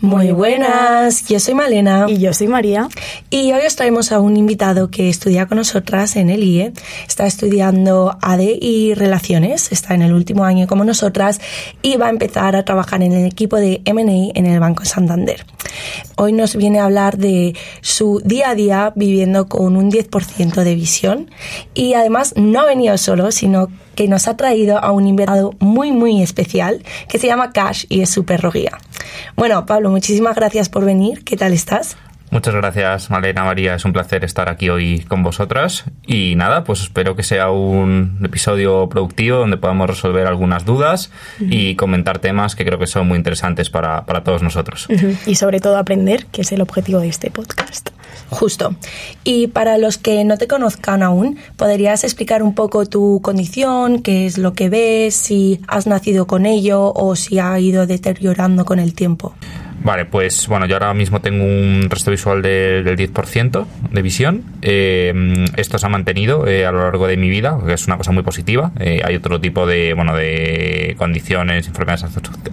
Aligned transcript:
Muy 0.00 0.30
buenas, 0.30 1.26
yo 1.26 1.40
soy 1.40 1.54
Malena. 1.54 2.06
Y 2.08 2.18
yo 2.18 2.32
soy 2.32 2.46
María. 2.46 2.88
Y 3.30 3.50
hoy 3.50 3.62
os 3.66 3.74
traemos 3.74 4.12
a 4.12 4.20
un 4.20 4.36
invitado 4.36 4.92
que 4.92 5.08
estudia 5.08 5.46
con 5.46 5.58
nosotras 5.58 6.14
en 6.14 6.30
el 6.30 6.44
IE. 6.44 6.72
Está 7.08 7.26
estudiando 7.26 8.16
AD 8.22 8.42
y 8.60 8.94
Relaciones, 8.94 9.72
está 9.72 9.96
en 9.96 10.02
el 10.02 10.12
último 10.12 10.44
año 10.44 10.68
como 10.68 10.84
nosotras 10.84 11.40
y 11.82 11.96
va 11.96 12.06
a 12.06 12.10
empezar 12.10 12.54
a 12.54 12.64
trabajar 12.64 13.02
en 13.02 13.12
el 13.12 13.26
equipo 13.26 13.56
de 13.56 13.82
M&A 13.86 14.38
en 14.38 14.46
el 14.46 14.60
Banco 14.60 14.84
Santander. 14.84 15.44
Hoy 16.16 16.32
nos 16.32 16.54
viene 16.54 16.78
a 16.78 16.84
hablar 16.84 17.18
de 17.18 17.56
su 17.80 18.22
día 18.24 18.50
a 18.50 18.54
día 18.54 18.92
viviendo 18.94 19.48
con 19.48 19.76
un 19.76 19.90
10% 19.90 20.62
de 20.62 20.74
visión 20.76 21.28
y 21.74 21.94
además 21.94 22.34
no 22.36 22.60
ha 22.60 22.66
venido 22.66 22.96
solo, 22.98 23.32
sino 23.32 23.68
que 23.98 24.06
nos 24.06 24.28
ha 24.28 24.36
traído 24.36 24.78
a 24.78 24.92
un 24.92 25.08
invitado 25.08 25.54
muy 25.58 25.90
muy 25.90 26.22
especial 26.22 26.84
que 27.08 27.18
se 27.18 27.26
llama 27.26 27.50
Cash 27.50 27.84
y 27.88 28.02
es 28.02 28.10
su 28.10 28.24
perro. 28.24 28.52
Bueno, 29.34 29.66
Pablo, 29.66 29.90
muchísimas 29.90 30.36
gracias 30.36 30.68
por 30.68 30.84
venir. 30.84 31.24
¿Qué 31.24 31.36
tal 31.36 31.52
estás? 31.52 31.96
Muchas 32.30 32.54
gracias, 32.54 33.10
Malena 33.10 33.44
María. 33.44 33.74
Es 33.74 33.84
un 33.84 33.92
placer 33.92 34.22
estar 34.22 34.50
aquí 34.50 34.68
hoy 34.68 35.00
con 35.00 35.22
vosotras. 35.22 35.84
Y 36.06 36.34
nada, 36.36 36.64
pues 36.64 36.82
espero 36.82 37.16
que 37.16 37.22
sea 37.22 37.50
un 37.50 38.20
episodio 38.22 38.88
productivo 38.88 39.38
donde 39.38 39.56
podamos 39.56 39.88
resolver 39.88 40.26
algunas 40.26 40.64
dudas 40.66 41.10
y 41.40 41.74
comentar 41.76 42.18
temas 42.18 42.54
que 42.54 42.66
creo 42.66 42.78
que 42.78 42.86
son 42.86 43.08
muy 43.08 43.16
interesantes 43.16 43.70
para, 43.70 44.04
para 44.04 44.24
todos 44.24 44.42
nosotros. 44.42 44.88
Y 45.26 45.36
sobre 45.36 45.60
todo 45.60 45.78
aprender, 45.78 46.26
que 46.26 46.42
es 46.42 46.52
el 46.52 46.60
objetivo 46.60 47.00
de 47.00 47.08
este 47.08 47.30
podcast. 47.30 47.90
Justo. 48.30 48.74
Y 49.24 49.46
para 49.46 49.78
los 49.78 49.96
que 49.96 50.24
no 50.24 50.36
te 50.36 50.46
conozcan 50.46 51.02
aún, 51.02 51.38
¿podrías 51.56 52.04
explicar 52.04 52.42
un 52.42 52.54
poco 52.54 52.84
tu 52.84 53.20
condición, 53.22 54.02
qué 54.02 54.26
es 54.26 54.36
lo 54.36 54.52
que 54.52 54.68
ves, 54.68 55.14
si 55.14 55.60
has 55.66 55.86
nacido 55.86 56.26
con 56.26 56.44
ello 56.44 56.92
o 56.94 57.16
si 57.16 57.38
ha 57.38 57.58
ido 57.58 57.86
deteriorando 57.86 58.66
con 58.66 58.78
el 58.78 58.94
tiempo? 58.94 59.34
Vale, 59.82 60.04
pues 60.04 60.48
bueno, 60.48 60.66
yo 60.66 60.74
ahora 60.74 60.92
mismo 60.92 61.20
tengo 61.20 61.44
un 61.44 61.86
resto 61.88 62.10
visual 62.10 62.42
del 62.42 62.96
10% 62.96 63.66
de 63.92 64.02
visión. 64.02 64.42
Eh, 64.60 65.46
esto 65.56 65.78
se 65.78 65.86
ha 65.86 65.88
mantenido 65.88 66.46
eh, 66.46 66.66
a 66.66 66.72
lo 66.72 66.80
largo 66.80 67.06
de 67.06 67.16
mi 67.16 67.30
vida, 67.30 67.58
que 67.64 67.74
es 67.74 67.86
una 67.86 67.96
cosa 67.96 68.10
muy 68.10 68.22
positiva. 68.22 68.72
Eh, 68.80 69.02
hay 69.04 69.14
otro 69.14 69.40
tipo 69.40 69.66
de, 69.66 69.94
bueno, 69.94 70.16
de 70.16 70.94
condiciones, 70.98 71.68
enfermedades 71.68 72.04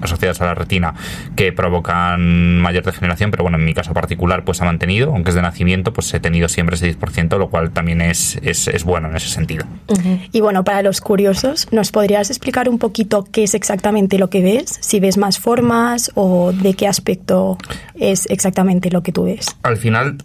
asociadas 0.02 0.40
a 0.42 0.46
la 0.46 0.54
retina 0.54 0.94
que 1.36 1.52
provocan 1.52 2.60
mayor 2.60 2.84
degeneración, 2.84 3.32
pero 3.32 3.44
bueno, 3.44 3.58
en 3.58 3.66
mi 3.66 3.74
caso 3.74 3.94
particular 3.94 4.44
pues 4.44 4.58
se 4.58 4.64
ha 4.64 4.68
mantenido, 4.68 5.12
aunque 5.12 5.30
es 5.30 5.36
de 5.36 5.42
nacimiento, 5.42 5.94
pues 5.94 6.14
he 6.14 6.20
tenido 6.20 6.48
siempre 6.48 6.76
ese 6.76 6.96
10%, 6.98 7.38
lo 7.38 7.50
cual 7.50 7.72
también 7.72 8.02
es, 8.02 8.40
es, 8.44 8.68
es 8.68 8.84
bueno 8.84 9.10
en 9.10 9.16
ese 9.16 9.30
sentido. 9.30 9.66
Y 10.32 10.42
bueno, 10.42 10.64
para 10.64 10.84
los 10.84 11.02
curiosos, 11.02 11.68
¿nos 11.72 11.92
podrías 11.92 12.30
explicar 12.30 12.70
un 12.70 12.78
poquito 12.78 13.26
qué 13.32 13.44
es 13.44 13.56
exactamente 13.56 14.20
lo 14.20 14.30
que 14.30 14.42
ves? 14.42 14.78
Si 14.82 15.00
ves 15.00 15.18
más 15.18 15.40
formas 15.40 16.12
o 16.14 16.52
de 16.52 16.74
qué 16.76 16.88
aspecto 16.88 17.15
es 17.96 18.26
exactamente 18.30 18.90
lo 18.92 19.04
que 19.04 19.12
tú 19.12 19.26
ves? 19.26 19.48
Al 19.64 19.78
final, 19.78 20.18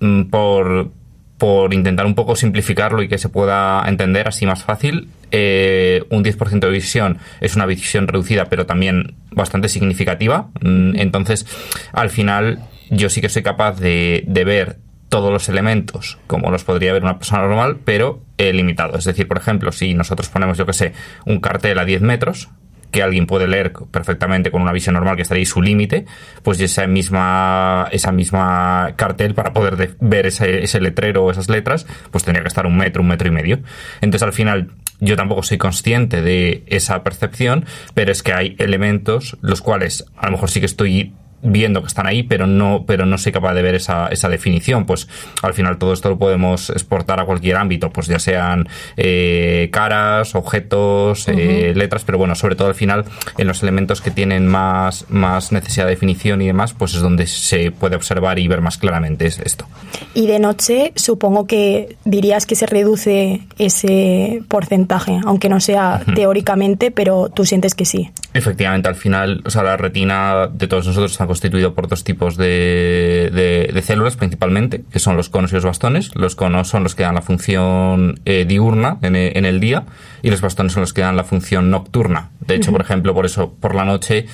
mm, 0.00 0.24
por, 0.24 0.90
por 1.38 1.74
intentar 1.74 2.06
un 2.06 2.14
poco 2.14 2.36
simplificarlo 2.36 3.02
y 3.02 3.08
que 3.08 3.18
se 3.18 3.28
pueda 3.28 3.84
entender 3.88 4.28
así 4.28 4.46
más 4.46 4.62
fácil, 4.62 5.08
eh, 5.30 6.04
un 6.10 6.24
10% 6.24 6.66
de 6.66 6.72
visión 6.72 7.18
es 7.40 7.56
una 7.56 7.66
visión 7.66 8.08
reducida, 8.08 8.46
pero 8.46 8.66
también 8.66 9.14
bastante 9.30 9.68
significativa. 9.68 10.48
Mm, 10.60 10.96
entonces, 10.96 11.46
al 11.92 12.10
final, 12.10 12.60
yo 12.90 13.10
sí 13.10 13.20
que 13.20 13.28
soy 13.28 13.42
capaz 13.42 13.78
de, 13.78 14.24
de 14.26 14.44
ver 14.44 14.78
todos 15.08 15.32
los 15.32 15.48
elementos 15.48 16.18
como 16.26 16.50
los 16.50 16.64
podría 16.64 16.92
ver 16.92 17.02
una 17.02 17.18
persona 17.18 17.42
normal, 17.42 17.78
pero 17.84 18.22
limitado. 18.38 18.96
Es 18.96 19.04
decir, 19.04 19.26
por 19.26 19.38
ejemplo, 19.38 19.72
si 19.72 19.94
nosotros 19.94 20.28
ponemos, 20.28 20.56
yo 20.58 20.66
que 20.66 20.72
sé, 20.72 20.92
un 21.26 21.40
cartel 21.40 21.78
a 21.78 21.84
10 21.84 22.02
metros, 22.02 22.48
que 22.90 23.02
alguien 23.02 23.26
puede 23.26 23.46
leer 23.46 23.72
perfectamente 23.90 24.50
con 24.50 24.62
una 24.62 24.72
visión 24.72 24.94
normal 24.94 25.16
que 25.16 25.22
estaría 25.22 25.40
ahí 25.40 25.46
su 25.46 25.62
límite, 25.62 26.06
pues 26.42 26.60
esa 26.60 26.86
misma, 26.86 27.88
esa 27.92 28.12
misma 28.12 28.94
cartel 28.96 29.34
para 29.34 29.52
poder 29.52 29.96
ver 30.00 30.26
ese, 30.26 30.62
ese 30.62 30.80
letrero 30.80 31.24
o 31.24 31.30
esas 31.30 31.48
letras, 31.48 31.86
pues 32.10 32.24
tendría 32.24 32.42
que 32.42 32.48
estar 32.48 32.66
un 32.66 32.76
metro, 32.76 33.02
un 33.02 33.08
metro 33.08 33.28
y 33.28 33.30
medio. 33.30 33.60
Entonces 34.00 34.22
al 34.22 34.32
final 34.32 34.70
yo 35.00 35.16
tampoco 35.16 35.42
soy 35.42 35.58
consciente 35.58 36.22
de 36.22 36.64
esa 36.66 37.02
percepción, 37.02 37.64
pero 37.94 38.10
es 38.10 38.22
que 38.22 38.32
hay 38.32 38.56
elementos 38.58 39.36
los 39.40 39.60
cuales 39.60 40.04
a 40.16 40.26
lo 40.26 40.32
mejor 40.32 40.50
sí 40.50 40.60
que 40.60 40.66
estoy 40.66 41.14
viendo 41.42 41.80
que 41.80 41.88
están 41.88 42.06
ahí, 42.06 42.22
pero 42.22 42.46
no, 42.46 42.84
pero 42.86 43.06
no 43.06 43.18
soy 43.18 43.32
capaz 43.32 43.54
de 43.54 43.62
ver 43.62 43.74
esa, 43.74 44.08
esa 44.08 44.28
definición. 44.28 44.86
Pues 44.86 45.08
al 45.42 45.54
final 45.54 45.78
todo 45.78 45.92
esto 45.92 46.08
lo 46.08 46.18
podemos 46.18 46.70
exportar 46.70 47.20
a 47.20 47.24
cualquier 47.24 47.56
ámbito, 47.56 47.90
pues 47.90 48.06
ya 48.06 48.18
sean 48.18 48.68
eh, 48.96 49.68
caras, 49.72 50.34
objetos, 50.34 51.28
eh, 51.28 51.72
letras, 51.74 52.04
pero 52.04 52.18
bueno, 52.18 52.34
sobre 52.34 52.56
todo 52.56 52.68
al 52.68 52.74
final 52.74 53.04
en 53.36 53.46
los 53.46 53.62
elementos 53.62 54.00
que 54.00 54.10
tienen 54.10 54.46
más, 54.46 55.06
más 55.08 55.52
necesidad 55.52 55.84
de 55.86 55.90
definición 55.90 56.42
y 56.42 56.46
demás, 56.46 56.72
pues 56.72 56.94
es 56.94 57.00
donde 57.00 57.26
se 57.26 57.70
puede 57.70 57.96
observar 57.96 58.38
y 58.38 58.48
ver 58.48 58.60
más 58.60 58.78
claramente 58.78 59.26
esto. 59.26 59.66
Y 60.14 60.26
de 60.26 60.38
noche 60.38 60.92
supongo 60.96 61.46
que 61.46 61.96
dirías 62.04 62.46
que 62.46 62.54
se 62.54 62.66
reduce 62.66 63.42
ese 63.58 64.42
porcentaje, 64.48 65.20
aunque 65.24 65.48
no 65.48 65.60
sea 65.60 66.02
teóricamente, 66.14 66.90
pero 66.90 67.28
tú 67.28 67.44
sientes 67.44 67.74
que 67.74 67.84
sí. 67.84 68.10
Efectivamente, 68.34 68.88
al 68.88 68.94
final, 68.94 69.42
o 69.44 69.50
sea, 69.50 69.62
la 69.62 69.76
retina 69.76 70.48
de 70.52 70.66
todos 70.66 70.86
nosotros 70.86 71.12
está 71.12 71.26
constituido 71.28 71.74
por 71.74 71.86
dos 71.86 72.02
tipos 72.02 72.36
de, 72.36 73.70
de, 73.72 73.82
células 73.82 74.16
principalmente, 74.16 74.82
que 74.90 74.98
son 74.98 75.16
los 75.16 75.28
conos 75.28 75.52
y 75.52 75.54
los 75.54 75.64
bastones. 75.64 76.10
Los 76.14 76.34
conos 76.34 76.68
son 76.68 76.82
los 76.82 76.94
que 76.94 77.04
dan 77.04 77.14
la 77.14 77.22
función 77.22 78.20
eh, 78.24 78.44
diurna 78.46 78.98
en, 79.02 79.14
en, 79.14 79.44
el 79.44 79.60
día 79.60 79.84
y 80.22 80.30
los 80.30 80.40
bastones 80.40 80.72
son 80.72 80.80
los 80.80 80.92
que 80.92 81.02
dan 81.02 81.16
la 81.16 81.24
función 81.24 81.70
nocturna. 81.70 82.30
De 82.40 82.56
hecho, 82.56 82.72
por 82.72 82.80
ejemplo, 82.80 83.14
por 83.14 83.26
eso 83.26 83.54
por 83.60 83.74
la 83.74 83.84
noche 83.84 84.26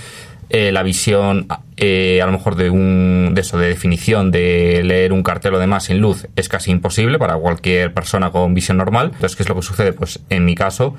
eh, 0.50 0.72
la 0.72 0.82
visión 0.82 1.48
eh, 1.76 2.20
a 2.22 2.26
lo 2.26 2.32
mejor 2.32 2.54
de 2.54 2.68
un 2.68 3.32
de 3.34 3.40
eso 3.40 3.58
de 3.58 3.68
definición 3.68 4.30
de 4.30 4.82
leer 4.84 5.12
un 5.12 5.22
cartel 5.22 5.54
o 5.54 5.58
demás 5.58 5.84
sin 5.84 6.00
luz 6.00 6.28
es 6.36 6.50
casi 6.50 6.70
imposible 6.70 7.18
para 7.18 7.34
cualquier 7.36 7.94
persona 7.94 8.30
con 8.30 8.52
visión 8.52 8.76
normal 8.76 9.12
entonces 9.14 9.36
qué 9.36 9.42
es 9.42 9.48
lo 9.48 9.54
que 9.54 9.62
sucede 9.62 9.94
pues 9.94 10.20
en 10.28 10.44
mi 10.44 10.54
caso 10.54 10.94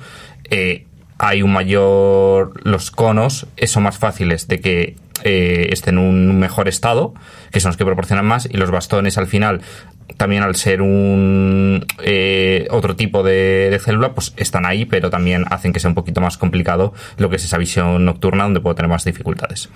eh, 0.50 0.86
hay 1.18 1.42
un 1.42 1.52
mayor 1.52 2.52
los 2.64 2.90
conos 2.90 3.46
son 3.66 3.84
más 3.84 3.98
fáciles 3.98 4.48
de 4.48 4.60
que 4.60 4.96
eh, 5.24 5.68
estén 5.72 5.98
en 5.98 6.04
un 6.04 6.38
mejor 6.38 6.68
estado, 6.68 7.14
que 7.50 7.60
son 7.60 7.70
los 7.70 7.76
que 7.76 7.84
proporcionan 7.84 8.26
más, 8.26 8.46
y 8.46 8.56
los 8.56 8.70
bastones 8.70 9.18
al 9.18 9.26
final 9.26 9.60
también 10.16 10.42
al 10.42 10.56
ser 10.56 10.82
un 10.82 11.84
eh, 12.02 12.66
otro 12.70 12.96
tipo 12.96 13.22
de, 13.22 13.78
célula, 13.82 14.12
pues 14.12 14.32
están 14.36 14.66
ahí, 14.66 14.84
pero 14.84 15.10
también 15.10 15.44
hacen 15.50 15.72
que 15.72 15.80
sea 15.80 15.88
un 15.88 15.94
poquito 15.94 16.20
más 16.20 16.38
complicado 16.38 16.92
lo 17.18 17.28
que 17.30 17.36
es 17.36 17.44
esa 17.44 17.58
visión 17.58 18.04
nocturna 18.04 18.44
donde 18.44 18.60
puedo 18.60 18.74
tener 18.74 18.90
más 18.90 19.04
dificultades. 19.04 19.68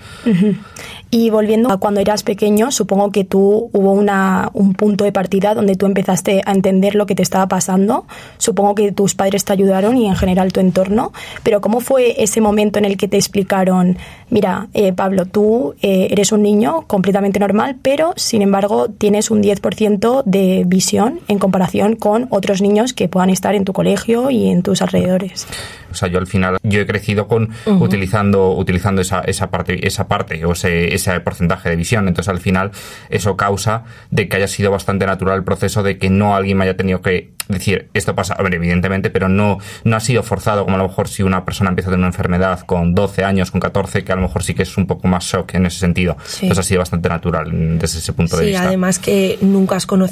Y 1.09 1.29
volviendo 1.29 1.71
a 1.71 1.77
cuando 1.77 1.99
eras 1.99 2.23
pequeño, 2.23 2.71
supongo 2.71 3.11
que 3.11 3.23
tú 3.23 3.69
hubo 3.73 3.91
una, 3.91 4.49
un 4.53 4.73
punto 4.73 5.03
de 5.03 5.11
partida 5.11 5.53
donde 5.53 5.75
tú 5.75 5.85
empezaste 5.85 6.41
a 6.45 6.51
entender 6.51 6.95
lo 6.95 7.05
que 7.05 7.15
te 7.15 7.23
estaba 7.23 7.47
pasando. 7.47 8.05
Supongo 8.37 8.75
que 8.75 8.91
tus 8.91 9.15
padres 9.15 9.45
te 9.45 9.53
ayudaron 9.53 9.97
y 9.97 10.07
en 10.07 10.15
general 10.15 10.53
tu 10.53 10.59
entorno, 10.59 11.11
pero 11.43 11.61
¿cómo 11.61 11.81
fue 11.81 12.23
ese 12.23 12.41
momento 12.41 12.79
en 12.79 12.85
el 12.85 12.97
que 12.97 13.07
te 13.07 13.17
explicaron, 13.17 13.97
mira, 14.29 14.67
eh, 14.73 14.93
Pablo, 14.93 15.25
tú 15.25 15.75
eh, 15.81 16.07
eres 16.11 16.31
un 16.31 16.43
niño 16.43 16.83
completamente 16.87 17.39
normal, 17.39 17.77
pero 17.81 18.13
sin 18.15 18.41
embargo 18.41 18.89
tienes 18.89 19.31
un 19.31 19.43
10% 19.43 20.20
de 20.25 20.63
visión 20.65 21.19
en 21.27 21.39
comparación 21.39 21.95
con 21.95 22.27
otros 22.29 22.61
niños 22.61 22.93
que 22.93 23.07
puedan 23.07 23.29
estar 23.29 23.55
en 23.55 23.65
tu 23.65 23.73
colegio 23.73 24.29
y 24.29 24.49
en 24.49 24.63
tus 24.63 24.81
alrededores. 24.81 25.47
O 25.91 25.95
sea, 25.95 26.07
yo 26.07 26.19
al 26.19 26.27
final, 26.27 26.57
yo 26.63 26.79
he 26.81 26.85
crecido 26.85 27.27
con 27.27 27.49
utilizando, 27.65 28.53
utilizando 28.53 29.01
esa, 29.01 29.21
esa 29.21 29.51
parte, 29.51 29.85
esa 29.85 30.07
parte, 30.07 30.45
o 30.45 30.53
ese, 30.53 30.93
ese 30.93 31.19
porcentaje 31.19 31.69
de 31.69 31.75
visión. 31.75 32.07
Entonces, 32.07 32.29
al 32.29 32.39
final, 32.39 32.71
eso 33.09 33.35
causa 33.35 33.83
de 34.09 34.27
que 34.27 34.37
haya 34.37 34.47
sido 34.47 34.71
bastante 34.71 35.05
natural 35.05 35.37
el 35.37 35.43
proceso 35.43 35.83
de 35.83 35.97
que 35.97 36.09
no 36.09 36.35
alguien 36.35 36.57
me 36.57 36.63
haya 36.63 36.77
tenido 36.77 37.01
que 37.01 37.33
decir, 37.47 37.89
esto 37.93 38.15
pasa, 38.15 38.33
a 38.33 38.43
ver, 38.43 38.53
evidentemente, 38.53 39.09
pero 39.09 39.29
no, 39.29 39.57
no 39.83 39.95
ha 39.95 39.99
sido 39.99 40.23
forzado, 40.23 40.63
como 40.63 40.75
a 40.75 40.79
lo 40.79 40.87
mejor 40.87 41.07
si 41.07 41.23
una 41.23 41.45
persona 41.45 41.69
empieza 41.69 41.89
a 41.89 41.91
tener 41.91 41.99
una 41.99 42.07
enfermedad 42.07 42.61
con 42.61 42.95
12 42.95 43.23
años, 43.23 43.51
con 43.51 43.59
14, 43.59 44.03
que 44.03 44.11
a 44.11 44.15
lo 44.15 44.21
mejor 44.21 44.43
sí 44.43 44.53
que 44.53 44.63
es 44.63 44.77
un 44.77 44.87
poco 44.87 45.07
más 45.07 45.25
shock 45.25 45.55
en 45.55 45.65
ese 45.65 45.79
sentido. 45.79 46.15
Entonces 46.41 46.59
ha 46.59 46.63
sido 46.63 46.79
bastante 46.79 47.09
natural 47.09 47.49
desde 47.77 47.99
ese 47.99 48.13
punto 48.13 48.37
de 48.37 48.45
vista. 48.45 48.61
Sí, 48.61 48.67
además 48.67 48.99
que 48.99 49.37
nunca 49.41 49.75
has 49.75 49.85
conocido 49.85 50.10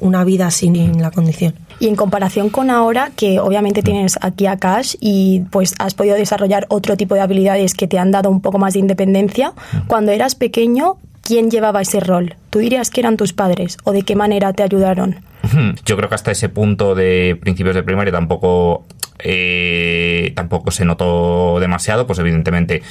una 0.00 0.24
vida 0.24 0.50
sin 0.50 1.00
la 1.00 1.10
condición. 1.10 1.54
Y 1.78 1.88
en 1.88 1.96
comparación 1.96 2.48
con 2.50 2.70
ahora, 2.70 3.10
que 3.16 3.38
obviamente 3.38 3.82
tienes 3.82 4.18
aquí 4.22 4.46
a 4.46 4.56
Cash 4.56 4.94
y 5.00 5.42
pues 5.50 5.74
has 5.78 5.94
podido 5.94 6.16
desarrollar 6.16 6.66
otro 6.68 6.96
tipo 6.96 7.14
de 7.14 7.20
habilidades 7.20 7.74
que 7.74 7.86
te 7.86 7.98
han 7.98 8.10
dado 8.10 8.30
un 8.30 8.40
poco 8.40 8.58
más 8.58 8.74
de 8.74 8.80
independencia, 8.80 9.52
cuando 9.86 10.12
eras 10.12 10.34
pequeño, 10.34 10.96
¿quién 11.22 11.50
llevaba 11.50 11.82
ese 11.82 12.00
rol? 12.00 12.36
¿Tú 12.50 12.60
dirías 12.60 12.90
que 12.90 13.00
eran 13.00 13.16
tus 13.16 13.32
padres 13.32 13.76
o 13.84 13.92
de 13.92 14.02
qué 14.02 14.16
manera 14.16 14.52
te 14.52 14.62
ayudaron? 14.62 15.16
Yo 15.84 15.96
creo 15.96 16.08
que 16.08 16.14
hasta 16.14 16.30
ese 16.30 16.48
punto 16.48 16.94
de 16.94 17.36
principios 17.40 17.74
de 17.74 17.82
primaria 17.82 18.12
tampoco, 18.12 18.86
eh, 19.18 20.32
tampoco 20.34 20.70
se 20.70 20.84
notó 20.84 21.60
demasiado, 21.60 22.06
pues 22.06 22.18
evidentemente 22.18 22.82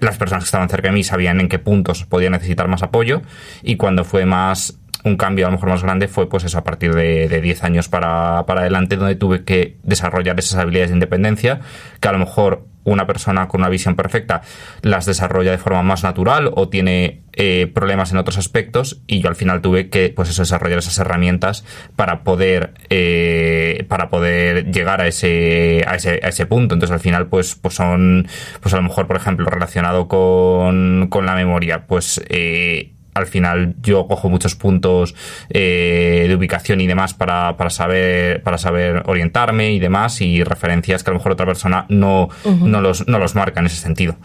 las 0.00 0.18
personas 0.18 0.44
que 0.44 0.48
estaban 0.48 0.68
cerca 0.68 0.88
de 0.88 0.94
mí 0.94 1.04
sabían 1.04 1.40
en 1.40 1.48
qué 1.48 1.58
puntos 1.58 2.04
podía 2.04 2.30
necesitar 2.30 2.68
más 2.68 2.82
apoyo 2.82 3.22
y 3.62 3.76
cuando 3.76 4.04
fue 4.04 4.26
más 4.26 4.78
un 5.06 5.16
cambio 5.16 5.46
a 5.46 5.50
lo 5.50 5.56
mejor 5.56 5.70
más 5.70 5.82
grande 5.82 6.08
fue 6.08 6.28
pues 6.28 6.44
eso 6.44 6.58
a 6.58 6.64
partir 6.64 6.94
de, 6.94 7.28
de 7.28 7.40
10 7.40 7.64
años 7.64 7.88
para, 7.88 8.44
para 8.46 8.60
adelante 8.60 8.96
donde 8.96 9.14
tuve 9.14 9.44
que 9.44 9.76
desarrollar 9.82 10.38
esas 10.38 10.58
habilidades 10.58 10.90
de 10.90 10.96
independencia 10.96 11.60
que 12.00 12.08
a 12.08 12.12
lo 12.12 12.18
mejor 12.18 12.66
una 12.86 13.06
persona 13.06 13.48
con 13.48 13.60
una 13.60 13.68
visión 13.68 13.96
perfecta 13.96 14.42
las 14.82 15.06
desarrolla 15.06 15.50
de 15.50 15.58
forma 15.58 15.82
más 15.82 16.04
natural 16.04 16.50
o 16.54 16.68
tiene 16.68 17.22
eh, 17.32 17.70
problemas 17.72 18.12
en 18.12 18.18
otros 18.18 18.38
aspectos 18.38 19.02
y 19.06 19.20
yo 19.20 19.28
al 19.28 19.34
final 19.34 19.60
tuve 19.60 19.90
que 19.90 20.08
pues 20.14 20.34
desarrollar 20.34 20.78
esas 20.78 20.98
herramientas 20.98 21.64
para 21.96 22.22
poder 22.22 22.74
eh, 22.88 23.84
para 23.88 24.08
poder 24.08 24.70
llegar 24.70 25.00
a 25.00 25.08
ese, 25.08 25.84
a 25.86 25.96
ese 25.96 26.20
a 26.22 26.28
ese 26.28 26.46
punto. 26.46 26.74
Entonces 26.74 26.94
al 26.94 27.00
final 27.00 27.26
pues 27.26 27.56
pues 27.56 27.74
son 27.74 28.28
pues 28.60 28.72
a 28.72 28.78
lo 28.78 28.84
mejor 28.84 29.06
por 29.06 29.16
ejemplo 29.16 29.46
relacionado 29.46 30.08
con, 30.08 31.08
con 31.10 31.26
la 31.26 31.34
memoria 31.34 31.86
pues 31.86 32.22
eh, 32.28 32.95
al 33.16 33.26
final 33.26 33.74
yo 33.82 34.06
cojo 34.06 34.28
muchos 34.28 34.54
puntos 34.54 35.14
eh, 35.48 36.26
de 36.28 36.34
ubicación 36.34 36.80
y 36.80 36.86
demás 36.86 37.14
para, 37.14 37.56
para 37.56 37.70
saber 37.70 38.42
para 38.42 38.58
saber 38.58 39.02
orientarme 39.06 39.72
y 39.72 39.78
demás 39.78 40.20
y 40.20 40.44
referencias 40.44 41.02
que 41.02 41.10
a 41.10 41.12
lo 41.12 41.18
mejor 41.18 41.32
otra 41.32 41.46
persona 41.46 41.86
no, 41.88 42.28
no, 42.44 42.80
los, 42.80 43.08
no 43.08 43.18
los 43.18 43.34
marca 43.34 43.60
en 43.60 43.66
ese 43.66 43.76
sentido. 43.76 44.16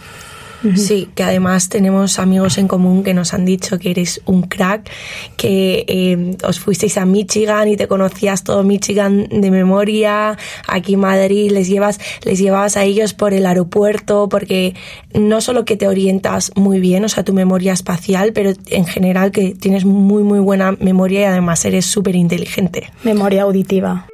Sí, 0.75 1.09
que 1.15 1.23
además 1.23 1.69
tenemos 1.69 2.19
amigos 2.19 2.57
en 2.57 2.67
común 2.67 3.03
que 3.03 3.13
nos 3.13 3.33
han 3.33 3.45
dicho 3.45 3.79
que 3.79 3.91
eres 3.91 4.21
un 4.25 4.43
crack, 4.43 4.89
que 5.37 5.85
eh, 5.87 6.37
os 6.43 6.59
fuisteis 6.59 6.97
a 6.97 7.05
Michigan 7.05 7.67
y 7.67 7.77
te 7.77 7.87
conocías 7.87 8.43
todo 8.43 8.63
Michigan 8.63 9.27
de 9.29 9.51
memoria, 9.51 10.37
aquí 10.67 10.93
en 10.93 10.99
Madrid 10.99 11.51
les 11.51 11.67
llevas, 11.67 11.99
les 12.23 12.39
llevabas 12.39 12.77
a 12.77 12.83
ellos 12.83 13.13
por 13.13 13.33
el 13.33 13.45
aeropuerto, 13.45 14.29
porque 14.29 14.75
no 15.13 15.41
solo 15.41 15.65
que 15.65 15.77
te 15.77 15.87
orientas 15.87 16.51
muy 16.55 16.79
bien, 16.79 17.03
o 17.05 17.09
sea, 17.09 17.23
tu 17.23 17.33
memoria 17.33 17.73
espacial, 17.73 18.31
pero 18.33 18.53
en 18.67 18.85
general 18.85 19.31
que 19.31 19.55
tienes 19.55 19.85
muy, 19.85 20.23
muy 20.23 20.39
buena 20.39 20.73
memoria 20.73 21.21
y 21.21 21.23
además 21.23 21.65
eres 21.65 21.85
súper 21.85 22.15
inteligente. 22.15 22.91
Memoria 23.03 23.43
auditiva. 23.43 24.07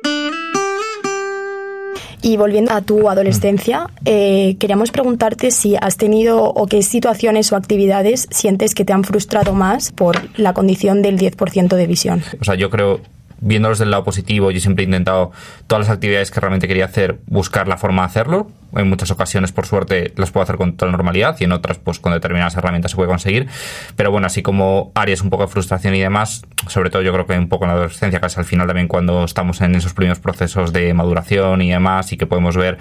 Y 2.22 2.38
volviendo 2.38 2.74
a 2.74 2.82
tu 2.82 3.10
adolescencia, 3.10 3.88
eh, 4.06 4.58
queríamos 4.60 4.92
preguntarte 4.92 5.52
si 5.52 5.76
has 5.76 5.98
tenido 5.98 6.44
o 6.44 6.68
qué 6.68 6.82
situaciones 6.82 7.52
o 7.52 7.56
actividades 7.56 8.28
sientes 8.32 8.74
que 8.74 8.86
te 8.86 8.94
han 8.94 9.04
frustrado 9.04 9.54
más 9.54 9.92
por 9.92 10.18
la 10.38 10.54
condición 10.54 11.02
del 11.02 11.18
10% 11.18 11.76
de 11.76 11.88
visión. 11.88 12.24
O 12.42 12.44
sea, 12.44 12.56
yo 12.56 12.70
creo, 12.70 13.02
viéndolos 13.40 13.80
del 13.80 13.92
lado 13.92 14.04
positivo, 14.04 14.52
yo 14.52 14.60
siempre 14.60 14.84
he 14.84 14.88
intentado 14.88 15.32
todas 15.68 15.88
las 15.88 15.96
actividades 15.96 16.32
que 16.32 16.40
realmente 16.40 16.68
quería 16.68 16.86
hacer, 16.86 17.20
buscar 17.28 17.68
la 17.68 17.78
forma 17.78 18.02
de 18.02 18.08
hacerlo. 18.08 18.48
En 18.76 18.90
muchas 18.90 19.12
ocasiones, 19.12 19.52
por 19.52 19.66
suerte, 19.66 20.14
las 20.16 20.32
puedo 20.32 20.44
hacer 20.44 20.58
con 20.58 20.74
total 20.74 20.92
normalidad 20.92 21.36
y 21.40 21.46
en 21.46 21.52
otras, 21.52 21.78
pues 21.78 22.00
con 22.00 22.14
determinadas 22.14 22.56
herramientas 22.56 22.92
se 22.92 22.98
puede 22.98 23.10
conseguir. 23.10 23.48
Pero 23.96 24.12
bueno, 24.12 24.28
así 24.28 24.42
como 24.42 24.92
áreas 24.96 25.22
un 25.22 25.30
poco 25.30 25.44
de 25.44 25.50
frustración 25.50 25.96
y 25.96 26.00
demás, 26.00 26.46
sobre 26.68 26.90
todo 26.90 27.02
yo 27.02 27.14
creo 27.14 27.26
que 27.26 27.38
un 27.38 27.50
poco 27.50 27.66
en 27.66 27.70
la 27.70 27.76
adolescencia, 27.76 28.20
casi 28.20 28.40
al 28.40 28.46
final 28.46 28.68
también 28.68 28.88
cuando 28.88 29.24
estamos 29.24 29.62
en 29.62 29.76
esos 29.76 29.94
primeros 29.94 30.20
procesos 30.20 30.74
de 30.74 30.94
maduración 30.94 31.62
y 31.62 31.72
demás 31.72 32.12
y 32.12 32.18
que 32.18 32.26
podemos 32.26 32.58
ver 32.58 32.78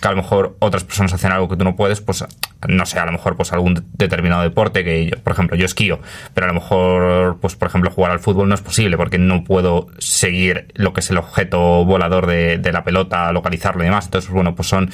que 0.00 0.08
a 0.08 0.10
lo 0.12 0.18
mejor 0.18 0.56
otras 0.60 0.84
personas 0.84 1.12
hacen 1.12 1.32
algo 1.32 1.48
que 1.48 1.56
tú 1.56 1.64
no 1.64 1.76
puedes, 1.76 2.00
pues 2.00 2.24
no 2.68 2.86
sé, 2.86 2.98
a 2.98 3.06
lo 3.06 3.12
mejor 3.12 3.36
pues 3.36 3.52
algún 3.52 3.84
determinado 3.92 4.42
deporte 4.42 4.84
que 4.84 5.06
yo, 5.06 5.22
por 5.22 5.32
ejemplo, 5.32 5.56
yo 5.56 5.66
esquío, 5.66 6.00
pero 6.32 6.46
a 6.46 6.48
lo 6.48 6.54
mejor 6.54 7.38
pues 7.40 7.56
por 7.56 7.68
ejemplo 7.68 7.90
jugar 7.90 8.12
al 8.12 8.20
fútbol 8.20 8.48
no 8.48 8.54
es 8.54 8.62
posible 8.62 8.96
porque 8.96 9.18
no 9.18 9.44
puedo 9.44 9.88
seguir 9.98 10.68
lo 10.74 10.92
que 10.92 11.00
es 11.00 11.10
el 11.10 11.18
objeto 11.18 11.84
volador 11.84 12.26
de, 12.26 12.58
de 12.58 12.72
la 12.72 12.84
pelota, 12.84 13.30
localizarlo 13.32 13.82
y 13.82 13.86
demás. 13.86 14.06
Entonces, 14.06 14.30
bueno, 14.30 14.54
pues 14.54 14.68
son 14.68 14.90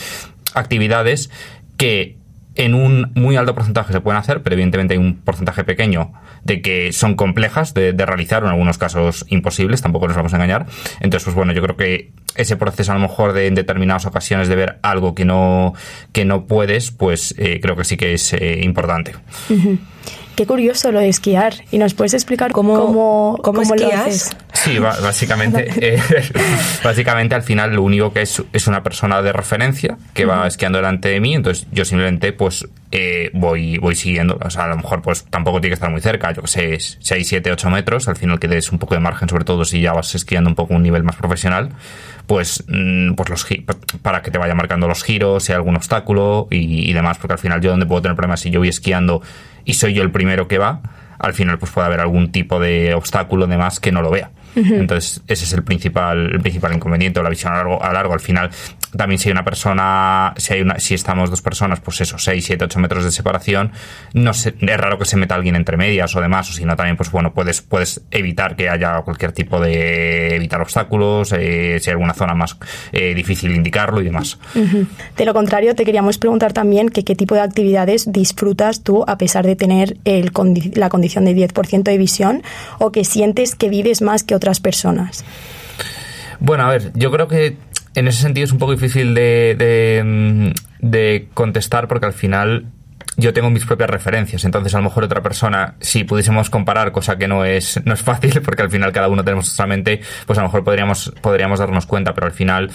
actividades 0.55 1.31
que 1.77 2.19
en 2.57 2.75
un 2.75 3.13
muy 3.15 3.37
alto 3.37 3.55
porcentaje 3.55 3.93
se 3.93 4.01
pueden 4.01 4.19
hacer, 4.19 4.43
pero 4.43 4.55
evidentemente 4.55 4.95
hay 4.95 4.99
un 4.99 5.17
porcentaje 5.17 5.65
pequeño 5.65 6.13
de 6.45 6.61
que 6.61 6.93
son 6.93 7.15
complejas 7.15 7.75
de, 7.75 7.93
de, 7.93 8.07
realizar, 8.07 8.43
o 8.43 8.47
en 8.47 8.53
algunos 8.53 8.77
casos 8.77 9.25
imposibles, 9.29 9.83
tampoco 9.83 10.09
nos 10.09 10.17
vamos 10.17 10.33
a 10.35 10.37
engañar. 10.37 10.67
Entonces, 11.01 11.25
pues 11.25 11.37
bueno, 11.37 11.53
yo 11.53 11.63
creo 11.63 11.77
que 11.77 12.13
ese 12.35 12.57
proceso 12.57 12.93
a 12.93 12.95
lo 12.95 13.01
mejor 13.01 13.33
de 13.33 13.47
en 13.47 13.55
determinadas 13.55 14.07
ocasiones 14.07 14.49
de 14.49 14.57
ver 14.57 14.79
algo 14.83 15.15
que 15.15 15.25
no, 15.25 15.75
que 16.13 16.25
no 16.25 16.47
puedes, 16.47 16.91
pues 16.91 17.35
eh, 17.39 17.61
creo 17.63 17.77
que 17.77 17.85
sí 17.85 17.97
que 17.97 18.15
es 18.15 18.33
eh, 18.33 18.61
importante. 18.63 19.15
Qué 20.41 20.47
curioso 20.47 20.91
lo 20.91 21.01
de 21.01 21.11
esquiar. 21.11 21.53
¿Y 21.71 21.77
nos 21.77 21.93
puedes 21.93 22.15
explicar 22.15 22.51
cómo, 22.51 22.75
cómo, 22.81 23.39
cómo, 23.43 23.61
cómo 23.61 23.75
lo 23.75 23.89
haces? 23.89 24.35
Sí, 24.55 24.79
básicamente, 24.79 25.69
eh, 25.97 26.01
básicamente 26.83 27.35
al 27.35 27.43
final 27.43 27.75
lo 27.75 27.83
único 27.83 28.11
que 28.15 28.23
es 28.23 28.43
es 28.55 28.67
una 28.67 28.83
persona 28.83 29.21
de 29.21 29.35
referencia 29.35 29.99
que 30.15 30.25
va 30.25 30.47
esquiando 30.47 30.79
delante 30.79 31.11
de 31.11 31.21
mí, 31.21 31.35
entonces 31.35 31.67
yo 31.73 31.85
simplemente 31.85 32.33
pues 32.33 32.67
eh, 32.93 33.31
voy, 33.33 33.79
voy 33.79 33.95
siguiendo. 33.95 34.39
O 34.43 34.51
sea, 34.51 34.65
a 34.65 34.69
lo 34.69 34.77
mejor 34.77 35.03
pues 35.03 35.25
tampoco 35.25 35.61
tiene 35.61 35.71
que 35.71 35.75
estar 35.75 35.91
muy 35.91 36.01
cerca, 36.01 36.33
yo 36.33 36.43
que 36.43 36.49
sé, 36.49 36.79
6, 36.79 37.27
7, 37.27 37.53
8 37.53 37.71
metros, 37.71 38.09
al 38.09 38.17
final 38.17 38.39
que 38.41 38.49
des 38.49 38.73
un 38.73 38.79
poco 38.79 38.95
de 38.95 39.01
margen, 39.01 39.29
sobre 39.29 39.45
todo 39.45 39.65
si 39.65 39.81
ya 39.81 39.93
vas 39.93 40.15
esquiando 40.15 40.51
un 40.51 40.57
poco 40.57 40.75
un 40.75 40.83
nivel 40.83 41.05
más 41.05 41.17
profesional, 41.17 41.71
pues, 42.27 42.65
pues 43.17 43.29
los 43.29 43.47
para 44.03 44.23
que 44.23 44.31
te 44.31 44.39
vaya 44.39 44.55
marcando 44.55 44.89
los 44.89 45.03
giros, 45.05 45.45
si 45.45 45.53
hay 45.53 45.57
algún 45.57 45.77
obstáculo 45.77 46.49
y, 46.51 46.91
y 46.91 46.93
demás, 46.93 47.19
porque 47.19 47.35
al 47.35 47.39
final 47.39 47.61
yo 47.61 47.71
donde 47.71 47.87
puedo 47.87 48.03
tener 48.03 48.17
problemas 48.17 48.41
si 48.41 48.51
yo 48.51 48.61
voy 48.61 48.69
esquiando 48.69 49.23
y 49.65 49.75
soy 49.75 49.95
yo 49.95 50.03
el 50.03 50.11
primero 50.11 50.49
que 50.49 50.59
va, 50.59 50.81
al 51.19 51.35
final 51.35 51.59
pues 51.59 51.71
puede 51.71 51.87
haber 51.87 52.01
algún 52.01 52.33
tipo 52.33 52.59
de 52.59 52.95
obstáculo 52.95 53.47
demás 53.47 53.79
que 53.79 53.93
no 53.93 54.03
lo 54.03 54.11
vea. 54.11 54.31
Entonces, 54.57 55.23
ese 55.29 55.45
es 55.45 55.53
el 55.53 55.63
principal, 55.63 56.33
el 56.33 56.41
principal 56.41 56.75
inconveniente 56.75 57.21
o 57.21 57.23
la 57.23 57.31
visión 57.31 57.53
a 57.53 57.57
largo, 57.57 57.83
a 57.83 57.93
largo. 57.93 58.15
Al 58.15 58.21
final, 58.21 58.51
también 58.97 59.19
si 59.19 59.29
hay 59.29 59.33
una 59.33 59.45
persona, 59.45 60.35
si 60.37 60.55
hay 60.55 60.63
una, 60.63 60.79
si 60.79 60.95
estamos 60.95 61.31
dos 61.31 61.43
personas, 61.43 61.81
pues 61.81 62.01
eso, 62.01 62.19
6, 62.19 62.45
7, 62.45 62.65
8 62.65 62.79
metros 62.81 63.05
de 63.05 63.13
separación, 63.13 63.73
no 64.15 64.35
se, 64.35 64.55
es 64.61 64.77
raro 64.77 64.99
que 64.99 65.05
se 65.05 65.17
meta 65.17 65.35
alguien 65.35 65.57
entre 65.57 65.77
medias 65.77 66.15
o 66.17 66.21
demás, 66.21 66.51
o 66.51 66.53
si 66.53 66.65
no 66.65 66.77
también, 66.77 66.97
pues 66.97 67.11
bueno, 67.11 67.33
puedes, 67.33 67.61
puedes 67.63 68.03
evitar 68.11 68.57
que 68.57 68.69
haya 68.69 69.01
cualquier 69.03 69.33
tipo 69.33 69.61
de 69.61 70.37
evitar 70.37 70.61
obstáculos, 70.61 71.33
eh, 71.33 71.79
si 71.81 71.91
hay 71.91 71.93
alguna 71.93 72.15
zona 72.15 72.35
más 72.35 72.57
eh, 72.93 73.15
difícil 73.15 73.55
indicarlo 73.55 74.01
y 74.01 74.05
demás. 74.05 74.39
Uh 74.55 74.59
-huh. 74.59 74.87
De 75.17 75.25
lo 75.25 75.35
contrario, 75.35 75.75
te 75.75 75.85
queríamos 75.85 76.19
preguntar 76.19 76.53
también 76.53 76.89
que 76.89 77.05
qué 77.05 77.15
tipo 77.15 77.35
de 77.35 77.43
actividades 77.43 78.13
disfrutas 78.13 78.83
tú 78.83 79.05
a 79.07 79.19
pesar 79.19 79.47
de 79.47 79.57
tener 79.57 79.97
el, 80.05 80.33
la 80.75 80.89
condición 80.89 81.25
de 81.25 81.37
10% 81.37 81.83
de 81.83 81.99
visión 81.99 82.43
o 82.79 82.93
que 82.93 83.05
sientes 83.05 83.55
que 83.55 83.69
vives 83.69 84.03
más 84.03 84.25
que 84.25 84.35
otras 84.35 84.61
personas. 84.61 85.25
Bueno, 86.41 86.65
a 86.65 86.71
ver, 86.71 86.91
yo 86.95 87.11
creo 87.11 87.29
que 87.29 87.57
en 88.01 88.09
ese 88.09 88.23
sentido 88.23 88.47
es 88.47 88.53
un 88.53 88.59
poco 88.59 88.73
difícil 88.73 89.15
de, 89.15 89.55
de, 89.59 90.55
de, 90.81 91.29
contestar 91.35 91.87
porque 91.87 92.07
al 92.07 92.15
final 92.15 92.65
yo 93.19 93.35
tengo 93.35 93.51
mis 93.51 93.67
propias 93.67 93.91
referencias, 93.91 94.43
entonces 94.45 94.75
a 94.75 94.79
lo 94.79 94.85
mejor 94.85 95.05
otra 95.05 95.23
persona, 95.23 95.75
si 95.81 96.05
pudiésemos 96.05 96.49
comparar, 96.49 96.93
cosa 96.93 97.19
que 97.19 97.29
no 97.29 97.45
es, 97.45 97.79
no 97.85 97.93
es 97.93 98.01
fácil 98.01 98.41
porque 98.45 98.63
al 98.63 98.71
final 98.71 98.93
cada 98.93 99.09
uno 99.09 99.23
tenemos 99.23 99.45
nuestra 99.45 99.67
mente, 99.67 100.01
pues 100.25 100.39
a 100.39 100.43
lo 100.43 100.49
mejor 100.49 100.65
podríamos, 100.65 101.13
podríamos 101.21 101.59
darnos 101.59 101.85
cuenta, 101.85 102.15
pero 102.15 102.27
al 102.27 102.33
final, 102.33 102.71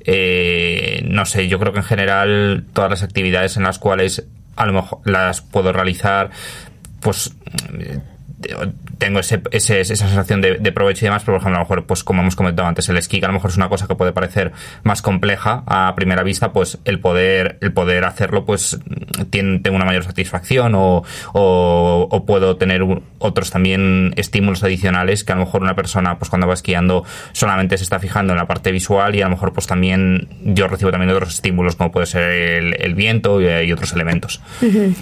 eh, 0.00 1.06
no 1.08 1.24
sé, 1.24 1.46
yo 1.46 1.60
creo 1.60 1.72
que 1.72 1.78
en 1.78 1.84
general 1.84 2.64
todas 2.72 2.90
las 2.90 3.04
actividades 3.04 3.56
en 3.56 3.62
las 3.62 3.78
cuales 3.78 4.26
a 4.56 4.66
lo 4.66 4.72
mejor 4.72 4.98
las 5.04 5.40
puedo 5.40 5.72
realizar, 5.72 6.30
pues 7.00 7.32
tengo 8.98 9.20
ese, 9.20 9.42
ese, 9.50 9.80
esa 9.80 9.96
sensación 9.96 10.40
de, 10.40 10.58
de, 10.58 10.72
provecho 10.72 11.04
y 11.04 11.08
demás, 11.08 11.22
pero 11.24 11.34
por 11.36 11.42
ejemplo, 11.42 11.56
a 11.56 11.60
lo 11.60 11.64
mejor, 11.64 11.86
pues 11.86 12.04
como 12.04 12.22
hemos 12.22 12.36
comentado 12.36 12.68
antes, 12.68 12.88
el 12.88 12.96
esquí, 12.96 13.20
que 13.20 13.26
a 13.26 13.28
lo 13.28 13.34
mejor 13.34 13.50
es 13.50 13.56
una 13.56 13.68
cosa 13.68 13.86
que 13.86 13.94
puede 13.94 14.12
parecer 14.12 14.52
más 14.82 15.02
compleja 15.02 15.62
a 15.66 15.94
primera 15.94 16.22
vista, 16.22 16.52
pues 16.52 16.78
el 16.84 17.00
poder, 17.00 17.58
el 17.60 17.72
poder 17.72 18.04
hacerlo, 18.04 18.44
pues 18.44 18.78
tiene, 19.30 19.58
tengo 19.60 19.76
una 19.76 19.84
mayor 19.84 20.04
satisfacción 20.04 20.74
o, 20.74 21.02
o, 21.32 22.08
o 22.10 22.26
puedo 22.26 22.56
tener 22.56 22.82
otros 23.18 23.50
también 23.50 24.12
estímulos 24.16 24.62
adicionales 24.62 25.24
que 25.24 25.32
a 25.32 25.36
lo 25.36 25.44
mejor 25.44 25.62
una 25.62 25.74
persona, 25.74 26.18
pues 26.18 26.30
cuando 26.30 26.46
va 26.46 26.54
esquiando, 26.54 27.04
solamente 27.32 27.76
se 27.78 27.84
está 27.84 27.98
fijando 27.98 28.32
en 28.32 28.38
la 28.38 28.46
parte 28.46 28.72
visual 28.72 29.14
y 29.14 29.22
a 29.22 29.24
lo 29.24 29.30
mejor, 29.30 29.52
pues 29.52 29.66
también 29.66 30.28
yo 30.44 30.68
recibo 30.68 30.90
también 30.90 31.10
otros 31.10 31.34
estímulos, 31.34 31.76
como 31.76 31.92
puede 31.92 32.06
ser 32.06 32.30
el, 32.30 32.76
el 32.80 32.94
viento 32.94 33.40
y, 33.40 33.46
y, 33.46 33.72
otros 33.72 33.92
elementos. 33.92 34.40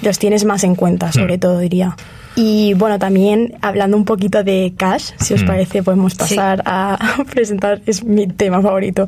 Los 0.03 0.19
tienes 0.19 0.45
más 0.45 0.65
en 0.65 0.75
cuenta, 0.75 1.13
sobre 1.13 1.37
-huh. 1.37 1.41
todo, 1.41 1.59
diría. 1.59 1.97
Y 2.35 2.75
bueno, 2.75 2.99
también 2.99 3.55
hablando 3.61 3.97
un 3.97 4.05
poquito 4.05 4.43
de 4.43 4.73
cash, 4.77 5.11
si 5.19 5.35
os 5.35 5.43
mm. 5.43 5.47
parece, 5.47 5.83
podemos 5.83 6.15
pasar 6.15 6.59
sí. 6.59 6.65
a 6.67 6.99
presentar, 7.31 7.83
es 7.87 8.05
mi 8.05 8.27
tema 8.27 8.63
favorito. 8.63 9.07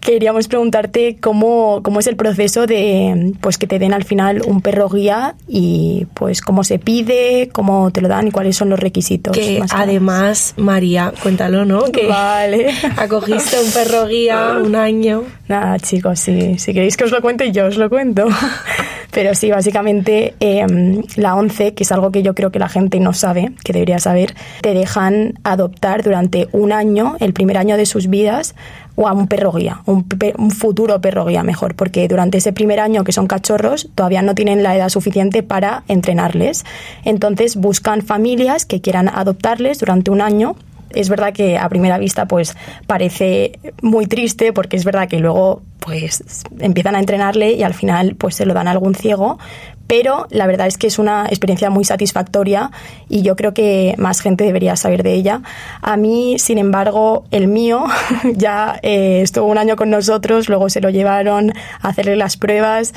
Queríamos 0.00 0.46
preguntarte 0.46 1.16
cómo, 1.20 1.80
cómo 1.82 1.98
es 1.98 2.06
el 2.06 2.14
proceso 2.14 2.66
de 2.66 3.32
pues 3.40 3.58
que 3.58 3.66
te 3.66 3.80
den 3.80 3.92
al 3.92 4.04
final 4.04 4.40
un 4.46 4.60
perro 4.60 4.88
guía 4.88 5.34
y 5.48 6.06
pues 6.14 6.42
cómo 6.42 6.62
se 6.62 6.78
pide, 6.78 7.48
cómo 7.52 7.90
te 7.90 8.00
lo 8.00 8.06
dan 8.06 8.28
y 8.28 8.30
cuáles 8.30 8.56
son 8.56 8.68
los 8.70 8.78
requisitos. 8.78 9.36
Que 9.36 9.60
además, 9.68 10.54
María, 10.58 11.12
cuéntalo, 11.20 11.64
¿no? 11.64 11.82
Que 11.90 12.06
vale. 12.06 12.72
acogiste 12.96 13.56
un 13.60 13.72
perro 13.72 14.06
guía 14.06 14.58
un 14.62 14.76
año. 14.76 15.24
Nada, 15.48 15.76
chicos, 15.80 16.20
si, 16.20 16.56
si 16.56 16.72
queréis 16.72 16.96
que 16.96 17.02
os 17.02 17.10
lo 17.10 17.20
cuente, 17.20 17.50
yo 17.50 17.66
os 17.66 17.76
lo 17.76 17.90
cuento. 17.90 18.28
Pero 19.16 19.34
sí, 19.34 19.50
básicamente 19.50 20.34
em, 20.40 21.02
la 21.16 21.36
11, 21.36 21.72
que 21.72 21.84
es 21.84 21.90
algo 21.90 22.12
que 22.12 22.22
yo 22.22 22.34
creo 22.34 22.52
que 22.52 22.58
la 22.58 22.68
gente 22.68 23.00
no 23.00 23.14
sabe, 23.14 23.52
que 23.64 23.72
debería 23.72 23.98
saber, 23.98 24.34
te 24.60 24.74
dejan 24.74 25.38
adoptar 25.42 26.02
durante 26.02 26.50
un 26.52 26.70
año, 26.70 27.16
el 27.18 27.32
primer 27.32 27.56
año 27.56 27.78
de 27.78 27.86
sus 27.86 28.08
vidas, 28.08 28.54
o 28.94 29.08
a 29.08 29.14
un 29.14 29.26
perro 29.26 29.52
guía, 29.52 29.80
un, 29.86 30.06
un, 30.36 30.50
futuro 30.50 31.00
perro 31.00 31.24
guía 31.24 31.42
mejor, 31.42 31.76
porque 31.76 32.08
durante 32.08 32.36
ese 32.36 32.52
primer 32.52 32.78
año 32.78 33.04
que 33.04 33.12
son 33.12 33.26
cachorros 33.26 33.88
todavía 33.94 34.20
no 34.20 34.34
tienen 34.34 34.62
la 34.62 34.76
edad 34.76 34.90
suficiente 34.90 35.42
para 35.42 35.84
entrenarles. 35.88 36.66
Entonces 37.02 37.56
buscan 37.56 38.02
familias 38.02 38.66
que 38.66 38.82
quieran 38.82 39.08
adoptarles 39.08 39.78
durante 39.78 40.10
un 40.10 40.20
año 40.20 40.56
es 40.90 41.08
verdad 41.08 41.32
que 41.32 41.58
a 41.58 41.68
primera 41.68 41.98
vista 41.98 42.26
pues 42.26 42.56
parece 42.86 43.58
muy 43.82 44.06
triste 44.06 44.52
porque 44.52 44.76
es 44.76 44.84
verdad 44.84 45.08
que 45.08 45.18
luego 45.18 45.62
pues 45.80 46.44
empiezan 46.58 46.96
a 46.96 46.98
entrenarle 46.98 47.52
y 47.52 47.62
al 47.62 47.74
final 47.74 48.16
pues 48.16 48.34
se 48.34 48.46
lo 48.46 48.54
dan 48.54 48.66
a 48.66 48.72
algún 48.72 48.94
ciego, 48.94 49.38
pero 49.86 50.26
la 50.30 50.46
verdad 50.46 50.66
es 50.66 50.78
que 50.78 50.88
es 50.88 50.98
una 50.98 51.26
experiencia 51.26 51.70
muy 51.70 51.84
satisfactoria 51.84 52.70
y 53.08 53.22
yo 53.22 53.36
creo 53.36 53.54
que 53.54 53.94
más 53.98 54.20
gente 54.20 54.44
debería 54.44 54.74
saber 54.76 55.02
de 55.02 55.14
ella. 55.14 55.42
A 55.80 55.96
mí, 55.96 56.38
sin 56.38 56.58
embargo, 56.58 57.24
el 57.30 57.46
mío 57.46 57.84
ya 58.34 58.78
eh, 58.82 59.20
estuvo 59.22 59.46
un 59.46 59.58
año 59.58 59.76
con 59.76 59.90
nosotros, 59.90 60.48
luego 60.48 60.68
se 60.70 60.80
lo 60.80 60.90
llevaron 60.90 61.52
a 61.80 61.88
hacerle 61.88 62.16
las 62.16 62.36
pruebas. 62.36 62.92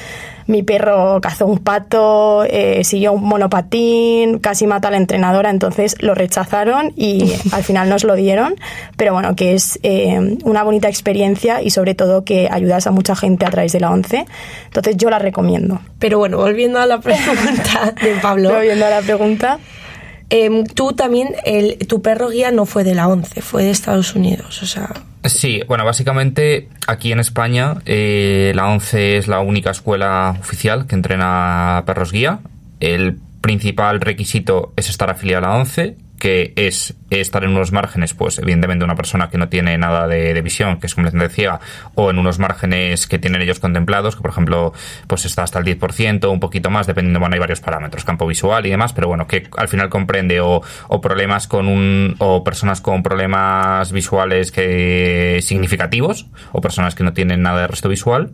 Mi 0.49 0.63
perro 0.63 1.21
cazó 1.21 1.45
un 1.45 1.59
pato, 1.59 2.43
eh, 2.43 2.83
siguió 2.83 3.13
un 3.13 3.23
monopatín, 3.23 4.39
casi 4.39 4.65
mata 4.65 4.87
a 4.87 4.91
la 4.91 4.97
entrenadora, 4.97 5.51
entonces 5.51 5.95
lo 5.99 6.15
rechazaron 6.15 6.91
y 6.95 7.33
al 7.51 7.63
final 7.63 7.87
nos 7.87 8.03
lo 8.03 8.15
dieron. 8.15 8.55
Pero 8.97 9.13
bueno, 9.13 9.35
que 9.35 9.53
es 9.53 9.77
eh, 9.83 10.37
una 10.43 10.63
bonita 10.63 10.87
experiencia 10.87 11.61
y 11.61 11.69
sobre 11.69 11.93
todo 11.93 12.23
que 12.23 12.49
ayudas 12.51 12.87
a 12.87 12.91
mucha 12.91 13.15
gente 13.15 13.45
a 13.45 13.51
través 13.51 13.73
de 13.73 13.79
la 13.79 13.91
ONCE. 13.91 14.25
Entonces 14.65 14.97
yo 14.97 15.11
la 15.11 15.19
recomiendo. 15.19 15.81
Pero 15.99 16.17
bueno, 16.17 16.37
volviendo 16.37 16.79
a 16.79 16.87
la 16.87 16.99
pregunta 16.99 17.93
de 18.01 18.15
Pablo. 18.15 18.49
volviendo 18.55 18.87
a 18.87 18.89
la 18.89 19.01
pregunta. 19.01 19.59
Eh, 20.29 20.63
tú 20.75 20.93
también, 20.93 21.35
tu 21.87 22.01
perro 22.01 22.29
guía 22.29 22.51
no 22.51 22.65
fue 22.65 22.83
de 22.83 22.95
la 22.95 23.07
ONCE, 23.07 23.41
fue 23.41 23.63
de 23.63 23.71
Estados 23.71 24.15
Unidos, 24.15 24.61
o 24.61 24.65
sea... 24.65 24.89
Sí, 25.25 25.61
bueno, 25.67 25.83
básicamente 25.83 26.69
aquí 26.87 27.11
en 27.11 27.19
España 27.19 27.81
eh, 27.85 28.53
la 28.55 28.67
ONCE 28.67 29.17
es 29.17 29.27
la 29.27 29.41
única 29.41 29.71
escuela 29.71 30.37
oficial 30.39 30.87
que 30.87 30.95
entrena 30.95 31.83
perros 31.85 32.11
guía. 32.11 32.39
El 32.79 33.17
principal 33.41 33.99
requisito 33.99 34.71
es 34.77 34.89
estar 34.89 35.09
afiliado 35.09 35.45
a 35.45 35.49
la 35.49 35.55
ONCE 35.55 35.97
que 36.19 36.53
es 36.55 36.95
estar 37.09 37.43
en 37.43 37.51
unos 37.51 37.71
márgenes, 37.71 38.13
pues 38.13 38.37
evidentemente 38.39 38.85
una 38.85 38.95
persona 38.95 39.29
que 39.29 39.37
no 39.37 39.49
tiene 39.49 39.77
nada 39.77 40.07
de, 40.07 40.39
visión, 40.41 40.79
que 40.79 40.87
es 40.87 40.93
completamente 40.93 41.33
ciega, 41.33 41.59
o 41.95 42.09
en 42.11 42.19
unos 42.19 42.39
márgenes 42.39 43.07
que 43.07 43.17
tienen 43.17 43.41
ellos 43.41 43.59
contemplados, 43.59 44.15
que 44.15 44.21
por 44.21 44.31
ejemplo, 44.31 44.73
pues 45.07 45.25
está 45.25 45.43
hasta 45.43 45.59
el 45.59 45.65
10%, 45.65 46.29
un 46.29 46.39
poquito 46.39 46.69
más, 46.69 46.85
dependiendo, 46.85 47.19
bueno, 47.19 47.33
hay 47.33 47.39
varios 47.39 47.61
parámetros, 47.61 48.03
campo 48.03 48.27
visual 48.27 48.65
y 48.65 48.69
demás, 48.69 48.93
pero 48.93 49.07
bueno, 49.07 49.27
que 49.27 49.47
al 49.57 49.69
final 49.69 49.89
comprende 49.89 50.41
o, 50.41 50.61
problemas 51.01 51.47
con 51.47 51.67
un, 51.67 52.15
o 52.19 52.43
personas 52.43 52.81
con 52.81 53.01
problemas 53.01 53.91
visuales 53.91 54.51
que 54.51 55.39
significativos, 55.41 56.27
o 56.51 56.61
personas 56.61 56.95
que 56.95 57.03
no 57.03 57.13
tienen 57.13 57.41
nada 57.41 57.61
de 57.61 57.67
resto 57.67 57.89
visual, 57.89 58.31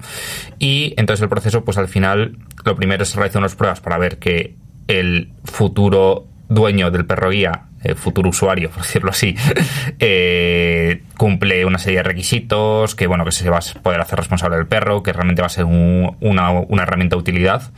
y 0.60 0.94
entonces 0.98 1.22
el 1.22 1.30
proceso, 1.30 1.63
pues 1.63 1.77
al 1.77 1.88
final, 1.88 2.38
lo 2.65 2.75
primero 2.75 3.04
es 3.04 3.15
realizar 3.15 3.39
unas 3.39 3.56
pruebas 3.56 3.80
para 3.80 3.98
ver 3.98 4.18
que 4.18 4.56
el 4.88 5.32
futuro 5.44 6.27
dueño 6.48 6.92
del 6.92 7.06
perro 7.06 7.30
guía 7.30 7.65
futuro 7.94 8.30
usuario, 8.30 8.70
por 8.72 8.84
decirlo 8.84 9.12
así, 9.12 9.36
eh, 10.00 11.04
cumple 11.18 11.65
una 11.65 11.77
serie 11.77 11.98
de 12.00 12.04
requisitos, 12.04 12.96
que 12.96 13.08
bueno, 13.08 13.25
que 13.25 13.32
se 13.32 13.50
va 13.50 13.58
a 13.60 13.82
poder 13.82 14.01
hacer 14.01 14.18
responsable 14.18 14.58
del 14.58 14.68
perro, 14.68 15.04
que 15.04 15.13
realmente 15.13 15.42
va 15.42 15.48
a 15.48 15.50
ser 15.50 15.65
una, 15.65 16.51
una 16.51 16.84
herramienta 16.84 17.15
de 17.15 17.20
utilidad 17.20 17.72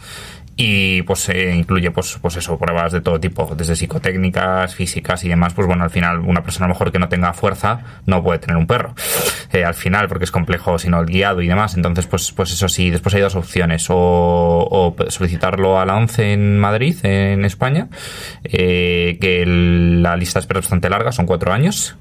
y 0.60 1.04
pues 1.04 1.30
eh, 1.30 1.54
incluye 1.56 1.92
pues 1.92 2.18
pues 2.20 2.36
eso 2.36 2.58
pruebas 2.58 2.92
de 2.92 3.02
todo 3.02 3.20
tipo 3.20 3.54
desde 3.56 3.76
psicotécnicas 3.76 4.74
físicas 4.74 5.24
y 5.24 5.30
demás 5.30 5.54
pues 5.54 5.68
bueno 5.68 5.84
al 5.84 5.92
final 5.92 6.20
una 6.22 6.42
persona 6.42 6.68
mejor 6.68 6.92
que 6.92 6.98
no 6.98 7.08
tenga 7.08 7.32
fuerza 7.34 7.82
no 8.08 8.24
puede 8.24 8.40
tener 8.40 8.58
un 8.58 8.66
perro 8.66 8.96
eh, 9.54 9.64
al 9.64 9.76
final 9.76 10.08
porque 10.08 10.24
es 10.24 10.32
complejo 10.32 10.80
sino 10.80 11.00
el 11.00 11.06
guiado 11.06 11.44
y 11.44 11.48
demás. 11.48 11.76
Entonces 11.76 12.08
pues 12.08 12.32
pues 12.32 12.52
eso 12.52 12.68
sí 12.70 12.90
después 12.90 13.14
hay 13.14 13.22
dos 13.22 13.36
opciones 13.36 13.86
o, 13.90 14.96
solicitarlo 15.10 15.80
a 15.80 15.86
la 15.86 15.96
ONCE 15.96 16.34
en 16.34 16.58
Madrid 16.58 16.98
en 17.04 17.46
España 17.46 17.90
eh, 18.44 19.20
que 19.22 19.46
la 19.46 20.16
lista 20.16 20.40
de 20.40 20.42
espera 20.42 20.60
es 20.60 20.66
bastante 20.66 20.90
larga 20.90 21.12
son 21.12 21.28
cuatro 21.28 21.54
años 21.54 21.98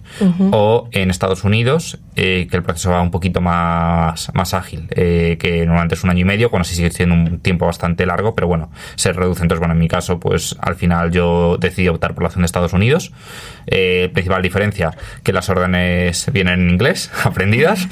o 0.50 0.88
en 0.92 1.10
Estados 1.10 1.44
Unidos 1.44 1.98
que 2.14 2.48
el 2.50 2.62
proceso 2.62 2.90
va 2.90 3.02
un 3.02 3.10
poquito 3.10 3.42
más 3.42 4.32
más 4.34 4.54
ágil 4.54 4.88
que 4.88 5.64
normalmente 5.66 5.96
es 5.96 6.04
un 6.04 6.10
año 6.10 6.20
y 6.20 6.24
medio 6.24 6.48
cuando 6.48 6.64
sí 6.64 6.74
sigue 6.74 6.90
siendo 6.90 7.14
un 7.14 7.40
tiempo 7.40 7.66
bastante 7.66 8.06
largo 8.06 8.34
pero 8.34 8.45
bueno, 8.46 8.70
se 8.94 9.12
reduce. 9.12 9.42
Entonces, 9.42 9.60
bueno, 9.60 9.74
en 9.74 9.80
mi 9.80 9.88
caso, 9.88 10.18
pues 10.20 10.56
al 10.60 10.76
final 10.76 11.10
yo 11.10 11.56
decidí 11.58 11.88
optar 11.88 12.14
por 12.14 12.22
la 12.22 12.28
opción 12.28 12.42
de 12.42 12.46
Estados 12.46 12.72
Unidos. 12.72 13.12
Eh, 13.68 14.10
principal 14.12 14.42
diferencia, 14.42 14.92
que 15.24 15.32
las 15.32 15.48
órdenes 15.48 16.30
vienen 16.32 16.60
en 16.60 16.70
inglés, 16.70 17.10
aprendidas. 17.24 17.88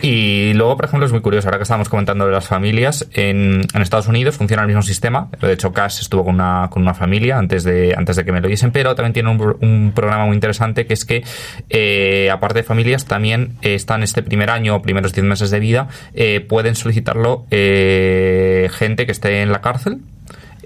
Y 0.00 0.52
luego, 0.54 0.76
por 0.76 0.86
ejemplo, 0.86 1.04
es 1.04 1.12
muy 1.12 1.20
curioso, 1.20 1.48
ahora 1.48 1.58
que 1.58 1.64
estábamos 1.64 1.90
comentando 1.90 2.24
de 2.24 2.32
las 2.32 2.46
familias, 2.46 3.06
en, 3.12 3.66
Estados 3.74 4.08
Unidos 4.08 4.36
funciona 4.36 4.62
el 4.62 4.68
mismo 4.68 4.82
sistema. 4.82 5.28
De 5.40 5.52
hecho, 5.52 5.72
Cash 5.74 6.00
estuvo 6.00 6.24
con 6.24 6.36
una, 6.36 6.68
con 6.70 6.82
una 6.82 6.94
familia 6.94 7.36
antes 7.36 7.64
de, 7.64 7.94
antes 7.94 8.16
de 8.16 8.24
que 8.24 8.32
me 8.32 8.40
lo 8.40 8.48
diesen, 8.48 8.72
pero 8.72 8.94
también 8.94 9.12
tiene 9.12 9.30
un, 9.30 9.92
programa 9.94 10.24
muy 10.24 10.34
interesante 10.34 10.86
que 10.86 10.94
es 10.94 11.04
que, 11.04 11.22
eh, 11.68 12.30
aparte 12.32 12.60
de 12.60 12.62
familias, 12.62 13.04
también 13.04 13.56
están 13.60 14.02
este 14.02 14.22
primer 14.22 14.48
año 14.48 14.76
o 14.76 14.82
primeros 14.82 15.12
10 15.12 15.26
meses 15.26 15.50
de 15.50 15.60
vida, 15.60 15.88
eh, 16.14 16.40
pueden 16.40 16.74
solicitarlo 16.74 17.46
gente 17.50 19.04
que 19.04 19.12
esté 19.12 19.42
en 19.42 19.52
la 19.52 19.60
cárcel 19.60 20.00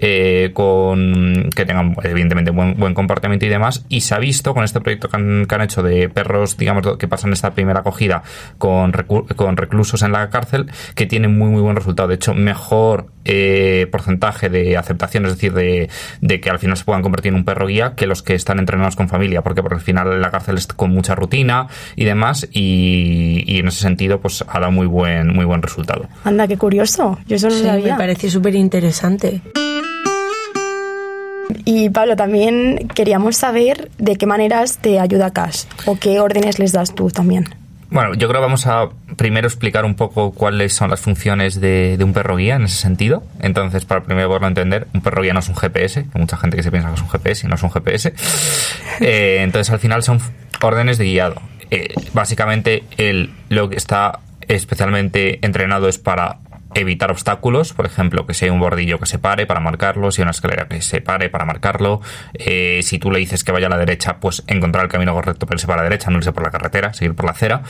eh, 0.01 0.51
con 0.53 1.49
que 1.55 1.65
tengan 1.65 1.95
evidentemente 2.03 2.51
buen, 2.51 2.75
buen 2.75 2.93
comportamiento 2.93 3.45
y 3.45 3.49
demás. 3.49 3.85
Y 3.89 4.01
se 4.01 4.15
ha 4.15 4.19
visto 4.19 4.53
con 4.53 4.63
este 4.63 4.79
proyecto 4.79 5.09
que 5.09 5.17
han, 5.17 5.61
hecho 5.61 5.83
de 5.83 6.07
perros 6.07 6.57
digamos 6.57 6.97
que 6.97 7.07
pasan 7.07 7.33
esta 7.33 7.51
primera 7.51 7.81
acogida 7.81 8.23
con, 8.57 8.93
con 9.35 9.57
reclusos 9.57 10.01
en 10.03 10.13
la 10.13 10.29
cárcel 10.29 10.71
que 10.95 11.05
tienen 11.05 11.37
muy 11.37 11.49
muy 11.49 11.61
buen 11.61 11.75
resultado. 11.75 12.07
De 12.07 12.15
hecho 12.15 12.33
mejor 12.33 13.07
eh, 13.25 13.87
porcentaje 13.91 14.49
de 14.49 14.77
aceptación 14.77 15.25
es 15.25 15.33
decir 15.33 15.53
de, 15.53 15.89
que 16.39 16.49
al 16.49 16.59
final 16.59 16.77
se 16.77 16.85
puedan 16.85 17.01
convertir 17.01 17.33
en 17.33 17.35
un 17.35 17.45
perro 17.45 17.67
guía 17.67 17.93
que 17.95 18.07
los 18.07 18.23
que 18.23 18.35
están 18.35 18.59
entrenados 18.59 18.95
con 18.95 19.09
familia 19.09 19.41
porque 19.41 19.61
por 19.61 19.73
el 19.73 19.81
final 19.81 20.21
la 20.21 20.31
cárcel 20.31 20.57
es 20.57 20.67
con 20.67 20.91
mucha 20.91 21.15
rutina 21.15 21.67
y 21.95 22.05
demás 22.05 22.47
y, 22.51 23.43
y 23.45 23.59
en 23.59 23.67
ese 23.67 23.81
sentido 23.81 24.21
pues 24.21 24.45
ha 24.47 24.59
dado 24.59 24.71
muy 24.71 24.87
buen 24.87 25.33
muy 25.33 25.45
buen 25.45 25.61
resultado. 25.61 26.07
Anda 26.23 26.47
qué 26.47 26.57
curioso. 26.57 27.19
Yo 27.27 27.35
eso 27.35 27.49
no 27.49 27.55
sabía 27.55 27.93
me 27.93 27.99
parece 27.99 28.29
súper 28.29 28.55
interesante 28.55 29.41
y 31.65 31.89
Pablo, 31.89 32.15
también 32.15 32.87
queríamos 32.93 33.37
saber 33.37 33.89
de 33.97 34.15
qué 34.15 34.25
maneras 34.25 34.77
te 34.77 34.99
ayuda 34.99 35.31
Cash 35.31 35.63
o 35.85 35.97
qué 35.97 36.19
órdenes 36.19 36.59
les 36.59 36.71
das 36.71 36.93
tú 36.93 37.09
también. 37.09 37.45
Bueno, 37.91 38.13
yo 38.13 38.27
creo 38.27 38.39
que 38.39 38.45
vamos 38.45 38.67
a 38.67 38.89
primero 39.17 39.47
explicar 39.47 39.83
un 39.83 39.95
poco 39.95 40.31
cuáles 40.31 40.73
son 40.73 40.91
las 40.91 40.99
funciones 40.99 41.59
de, 41.59 41.97
un 42.01 42.13
perro 42.13 42.35
guía 42.35 42.55
en 42.55 42.65
ese 42.65 42.75
sentido. 42.75 43.23
Entonces, 43.39 43.85
para 43.85 44.03
primero 44.03 44.27
poderlo 44.27 44.47
entender, 44.47 44.87
un 44.93 45.01
perro 45.01 45.23
guía 45.23 45.33
no 45.33 45.39
es 45.39 45.49
un 45.49 45.55
GPS, 45.55 46.01
hay 46.01 46.21
mucha 46.21 46.37
gente 46.37 46.55
que 46.55 46.61
se 46.61 46.69
piensa 46.69 46.89
que 46.89 46.95
es 46.95 47.01
un 47.01 47.09
GPS 47.09 47.47
y 47.47 47.49
no 47.49 47.55
es 47.55 47.63
un 47.63 47.71
GPS. 47.71 48.13
Eh, 49.01 49.39
entonces, 49.43 49.71
al 49.71 49.79
final 49.79 50.03
son 50.03 50.19
órdenes 50.61 50.97
de 50.97 51.05
guiado. 51.05 51.41
Eh, 51.71 51.93
básicamente, 52.13 52.83
el, 52.97 53.31
lo 53.47 53.69
que 53.69 53.77
está 53.77 54.19
especialmente 54.41 55.39
entrenado 55.45 55.87
es 55.87 55.97
para 55.97 56.39
evitar 56.75 57.11
obstáculos, 57.11 57.73
por 57.73 57.85
ejemplo, 57.85 58.25
que 58.25 58.35
hay 58.41 58.49
un 58.49 58.59
bordillo 58.59 58.99
que 58.99 59.05
se 59.05 59.19
pare 59.19 59.45
para 59.47 59.59
marcarlo, 59.59 60.11
si 60.11 60.21
hay 60.21 60.23
una 60.23 60.31
escalera 60.31 60.67
que 60.67 60.81
se 60.81 61.01
pare 61.01 61.29
para 61.29 61.45
marcarlo, 61.45 62.01
eh, 62.33 62.81
si 62.83 62.99
tú 62.99 63.11
le 63.11 63.19
dices 63.19 63.43
que 63.43 63.51
vaya 63.51 63.67
a 63.67 63.69
la 63.69 63.77
derecha, 63.77 64.19
pues 64.19 64.43
encontrar 64.47 64.85
el 64.85 64.91
camino 64.91 65.13
correcto 65.13 65.45
para 65.45 65.55
irse 65.55 65.67
para 65.67 65.77
la 65.77 65.89
derecha, 65.89 66.11
no 66.11 66.17
irse 66.17 66.31
por 66.31 66.43
la 66.43 66.51
carretera, 66.51 66.93
seguir 66.93 67.15
por 67.15 67.25
la 67.25 67.31
acera. 67.31 67.63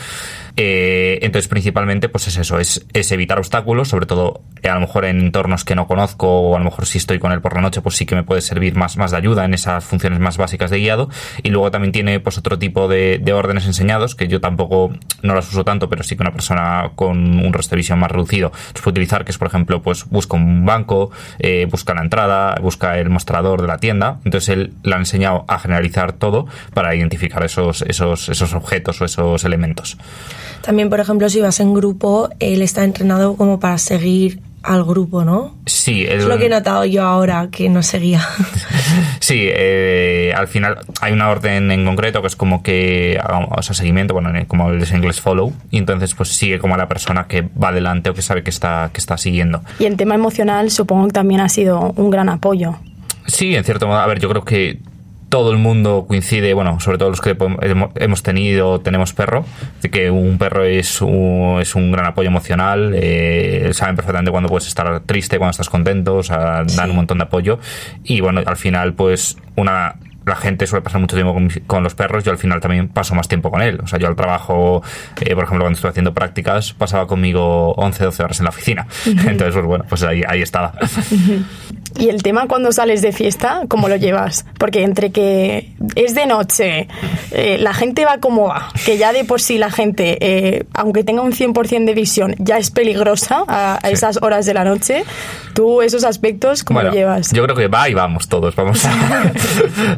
Eh, 0.57 1.19
entonces, 1.21 1.47
principalmente, 1.47 2.09
pues 2.09 2.27
es 2.27 2.37
eso, 2.37 2.59
es, 2.59 2.85
es, 2.93 3.11
evitar 3.11 3.39
obstáculos, 3.39 3.87
sobre 3.87 4.05
todo 4.05 4.41
a 4.63 4.73
lo 4.73 4.81
mejor 4.81 5.05
en 5.05 5.19
entornos 5.21 5.63
que 5.63 5.75
no 5.75 5.87
conozco 5.87 6.27
o 6.27 6.55
a 6.55 6.59
lo 6.59 6.65
mejor 6.65 6.85
si 6.85 6.97
estoy 6.97 7.19
con 7.19 7.31
él 7.31 7.41
por 7.41 7.55
la 7.55 7.61
noche, 7.61 7.81
pues 7.81 7.95
sí 7.95 8.05
que 8.05 8.15
me 8.15 8.23
puede 8.23 8.41
servir 8.41 8.75
más, 8.75 8.97
más 8.97 9.11
de 9.11 9.17
ayuda 9.17 9.45
en 9.45 9.53
esas 9.53 9.85
funciones 9.85 10.19
más 10.19 10.37
básicas 10.37 10.69
de 10.69 10.79
guiado. 10.79 11.09
Y 11.41 11.49
luego 11.49 11.71
también 11.71 11.93
tiene 11.93 12.19
pues 12.19 12.37
otro 12.37 12.59
tipo 12.59 12.87
de, 12.89 13.19
de 13.21 13.33
órdenes 13.33 13.65
enseñados, 13.65 14.15
que 14.15 14.27
yo 14.27 14.41
tampoco 14.41 14.91
no 15.23 15.35
las 15.35 15.47
uso 15.49 15.63
tanto, 15.63 15.89
pero 15.89 16.03
sí 16.03 16.17
que 16.17 16.23
una 16.23 16.33
persona 16.33 16.91
con 16.95 17.39
un 17.39 17.53
resto 17.53 17.71
de 17.71 17.77
visión 17.77 17.99
más 17.99 18.11
reducido 18.11 18.51
utilizar, 18.89 19.25
que 19.25 19.31
es 19.31 19.37
por 19.37 19.47
ejemplo, 19.47 19.81
pues 19.81 20.05
busca 20.09 20.37
un 20.37 20.65
banco, 20.65 21.11
eh, 21.39 21.67
busca 21.69 21.93
la 21.93 22.01
entrada, 22.01 22.55
busca 22.61 22.97
el 22.99 23.09
mostrador 23.09 23.61
de 23.61 23.67
la 23.67 23.77
tienda. 23.77 24.19
Entonces 24.25 24.49
él 24.49 24.73
le 24.83 24.95
ha 24.95 24.97
enseñado 24.97 25.45
a 25.47 25.59
generalizar 25.59 26.13
todo 26.13 26.47
para 26.73 26.95
identificar 26.95 27.43
esos, 27.43 27.81
esos, 27.83 28.29
esos 28.29 28.53
objetos 28.53 29.01
o 29.01 29.05
esos 29.05 29.43
elementos. 29.43 29.97
También, 30.61 30.89
por 30.89 30.99
ejemplo, 30.99 31.29
si 31.29 31.39
vas 31.41 31.59
en 31.59 31.73
grupo, 31.73 32.29
él 32.39 32.61
está 32.61 32.83
entrenado 32.83 33.35
como 33.35 33.59
para 33.59 33.77
seguir 33.77 34.41
al 34.63 34.83
grupo, 34.83 35.23
¿no? 35.23 35.55
Sí, 35.65 36.05
es 36.07 36.25
lo 36.25 36.37
que 36.37 36.47
he 36.47 36.49
notado 36.49 36.85
yo 36.85 37.03
ahora, 37.03 37.47
que 37.51 37.69
no 37.69 37.81
seguía. 37.83 38.21
sí, 39.19 39.39
eh, 39.41 40.33
al 40.35 40.47
final 40.47 40.79
hay 41.01 41.13
una 41.13 41.29
orden 41.29 41.71
en 41.71 41.85
concreto 41.85 42.21
que 42.21 42.27
es 42.27 42.35
como 42.35 42.61
que, 42.61 43.19
o 43.55 43.61
sea, 43.61 43.73
seguimiento, 43.73 44.13
bueno, 44.13 44.31
como 44.47 44.69
el 44.69 44.85
inglés 44.93 45.21
follow, 45.21 45.53
y 45.71 45.77
entonces 45.77 46.13
pues 46.13 46.29
sigue 46.29 46.59
como 46.59 46.75
a 46.75 46.77
la 46.77 46.87
persona 46.87 47.27
que 47.27 47.41
va 47.41 47.69
adelante 47.69 48.09
o 48.09 48.13
que 48.13 48.21
sabe 48.21 48.43
que 48.43 48.49
está, 48.49 48.89
que 48.93 48.99
está 48.99 49.17
siguiendo. 49.17 49.61
Y 49.79 49.85
el 49.85 49.95
tema 49.95 50.15
emocional 50.15 50.71
supongo 50.71 51.07
que 51.07 51.13
también 51.13 51.41
ha 51.41 51.49
sido 51.49 51.93
un 51.95 52.09
gran 52.09 52.29
apoyo. 52.29 52.75
Sí, 53.27 53.55
en 53.55 53.63
cierto 53.63 53.87
modo. 53.87 53.99
A 53.99 54.07
ver, 54.07 54.19
yo 54.19 54.29
creo 54.29 54.43
que 54.43 54.79
todo 55.29 55.51
el 55.51 55.57
mundo 55.57 56.05
coincide, 56.07 56.53
bueno, 56.53 56.79
sobre 56.79 56.97
todo 56.97 57.09
los 57.09 57.21
que 57.21 57.37
hemos 57.95 58.23
tenido, 58.23 58.81
tenemos 58.81 59.13
perro, 59.13 59.45
de 59.81 59.89
que 59.89 60.09
un 60.09 60.37
perro 60.37 60.65
es 60.65 61.01
un, 61.01 61.59
es 61.61 61.75
un 61.75 61.91
gran 61.91 62.07
apoyo 62.07 62.27
emocional, 62.27 62.93
eh, 62.95 63.69
saben 63.73 63.95
perfectamente 63.95 64.31
cuándo 64.31 64.49
puedes 64.49 64.67
estar 64.67 65.01
triste, 65.01 65.37
cuando 65.37 65.51
estás 65.51 65.69
contento, 65.69 66.17
o 66.17 66.23
sea, 66.23 66.63
dan 66.63 66.89
un 66.89 66.95
montón 66.95 67.19
de 67.19 67.25
apoyo 67.25 67.59
y 68.03 68.21
bueno, 68.21 68.41
al 68.45 68.57
final 68.57 68.93
pues 68.93 69.37
una 69.55 69.95
la 70.25 70.35
gente 70.35 70.67
suele 70.67 70.83
pasar 70.83 71.01
mucho 71.01 71.15
tiempo 71.15 71.35
con, 71.65 71.83
los 71.83 71.95
perros, 71.95 72.23
yo 72.23 72.31
al 72.31 72.37
final 72.37 72.61
también 72.61 72.87
paso 72.87 73.15
más 73.15 73.27
tiempo 73.27 73.51
con 73.51 73.61
él. 73.61 73.79
O 73.83 73.87
sea, 73.87 73.99
yo 73.99 74.07
al 74.07 74.15
trabajo, 74.15 74.83
eh, 75.21 75.33
por 75.33 75.43
ejemplo, 75.43 75.63
cuando 75.63 75.75
estuve 75.75 75.89
haciendo 75.89 76.13
prácticas, 76.13 76.73
pasaba 76.73 77.07
conmigo 77.07 77.73
11, 77.73 78.03
12 78.05 78.23
horas 78.23 78.39
en 78.39 78.43
la 78.43 78.49
oficina. 78.49 78.87
Entonces, 79.05 79.53
pues 79.53 79.65
bueno, 79.65 79.85
pues 79.89 80.03
ahí, 80.03 80.21
ahí 80.27 80.41
estaba. 80.41 80.73
Y 81.97 82.09
el 82.09 82.23
tema 82.23 82.47
cuando 82.47 82.71
sales 82.71 83.01
de 83.01 83.11
fiesta, 83.11 83.61
¿cómo 83.67 83.87
lo 83.87 83.95
llevas? 83.95 84.45
Porque 84.57 84.83
entre 84.83 85.11
que 85.11 85.73
es 85.95 86.15
de 86.15 86.25
noche, 86.25 86.87
eh, 87.31 87.57
la 87.59 87.73
gente 87.73 88.05
va 88.05 88.19
como 88.19 88.47
va, 88.47 88.69
que 88.85 88.97
ya 88.97 89.13
de 89.13 89.25
por 89.25 89.41
sí 89.41 89.57
la 89.57 89.71
gente, 89.71 90.17
eh, 90.21 90.65
aunque 90.73 91.03
tenga 91.03 91.21
un 91.21 91.33
100% 91.33 91.85
de 91.85 91.93
visión, 91.93 92.35
ya 92.37 92.57
es 92.57 92.71
peligrosa 92.71 93.43
a, 93.47 93.79
esas 93.89 94.21
horas 94.21 94.45
de 94.45 94.53
la 94.53 94.63
noche, 94.63 95.03
tú 95.53 95.81
esos 95.81 96.03
aspectos, 96.03 96.63
¿cómo 96.63 96.81
lo 96.81 96.91
llevas? 96.91 97.31
Yo 97.31 97.43
creo 97.43 97.55
que 97.55 97.67
va 97.67 97.89
y 97.89 97.93
vamos 97.93 98.27
todos, 98.27 98.55
vamos 98.55 98.85
a 98.85 99.33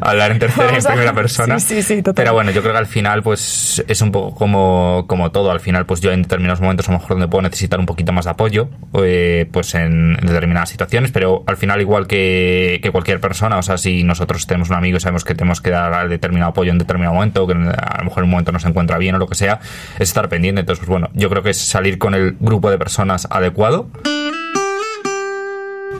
hablar 0.00 0.32
en 0.32 0.38
tercera 0.38 0.72
y 0.72 0.76
en 0.76 0.84
primera 0.84 1.12
persona. 1.12 1.60
Sí, 1.60 1.82
sí, 1.82 2.02
sí, 2.02 2.02
Pero 2.14 2.32
bueno, 2.32 2.50
yo 2.50 2.62
creo 2.62 2.72
que 2.72 2.78
al 2.78 2.86
final 2.86 3.22
pues 3.22 3.84
es 3.86 4.00
un 4.00 4.12
poco 4.12 4.34
como, 4.34 5.04
como 5.06 5.30
todo, 5.30 5.50
al 5.50 5.60
final 5.60 5.86
pues 5.86 6.00
yo 6.00 6.10
en 6.12 6.22
determinados 6.22 6.60
momentos 6.60 6.88
a 6.88 6.92
lo 6.92 6.98
mejor 6.98 7.10
donde 7.10 7.28
puedo 7.28 7.42
necesitar 7.42 7.78
un 7.78 7.86
poquito 7.86 8.12
más 8.12 8.24
de 8.24 8.30
apoyo, 8.30 8.68
eh, 8.94 9.48
pues 9.52 9.74
en 9.74 10.16
determinadas 10.16 10.70
situaciones, 10.70 11.12
pero 11.12 11.44
al 11.46 11.56
final 11.56 11.80
igual 11.82 12.06
que, 12.06 12.80
cualquier 12.90 13.20
persona. 13.20 13.58
O 13.58 13.62
sea, 13.62 13.78
si 13.78 14.02
nosotros 14.02 14.46
tenemos 14.46 14.70
un 14.70 14.76
amigo 14.76 14.96
y 14.96 15.00
sabemos 15.00 15.24
que 15.24 15.34
tenemos 15.34 15.60
que 15.60 15.70
dar 15.70 16.08
determinado 16.08 16.50
apoyo 16.50 16.72
en 16.72 16.78
determinado 16.78 17.14
momento, 17.14 17.46
que 17.46 17.52
a 17.52 17.98
lo 17.98 18.04
mejor 18.04 18.18
en 18.18 18.24
un 18.24 18.30
momento 18.30 18.52
no 18.52 18.58
se 18.58 18.68
encuentra 18.68 18.98
bien 18.98 19.14
o 19.14 19.18
lo 19.18 19.26
que 19.26 19.34
sea, 19.34 19.60
es 19.96 20.08
estar 20.08 20.28
pendiente. 20.28 20.60
Entonces, 20.60 20.80
pues 20.80 20.88
bueno, 20.88 21.10
yo 21.14 21.28
creo 21.28 21.42
que 21.42 21.50
es 21.50 21.58
salir 21.58 21.98
con 21.98 22.14
el 22.14 22.36
grupo 22.40 22.70
de 22.70 22.78
personas 22.78 23.26
adecuado. 23.30 23.88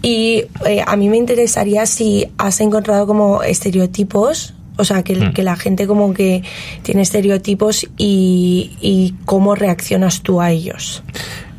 Y 0.03 0.45
eh, 0.67 0.83
a 0.85 0.97
mí 0.97 1.09
me 1.09 1.17
interesaría 1.17 1.87
si 1.87 2.27
has 2.39 2.61
encontrado 2.61 3.07
como 3.07 3.43
estereotipos 3.43 4.55
o 4.77 4.85
sea, 4.85 5.03
que, 5.03 5.15
hmm. 5.15 5.33
que, 5.35 5.43
la 5.43 5.57
gente 5.57 5.87
como 5.87 6.15
que 6.15 6.43
tiene 6.83 7.03
estereotipos 7.03 7.87
y, 7.99 8.73
y, 8.81 9.15
cómo 9.27 9.55
reaccionas 9.55 10.23
tú 10.23 10.41
a 10.41 10.51
ellos. 10.51 11.03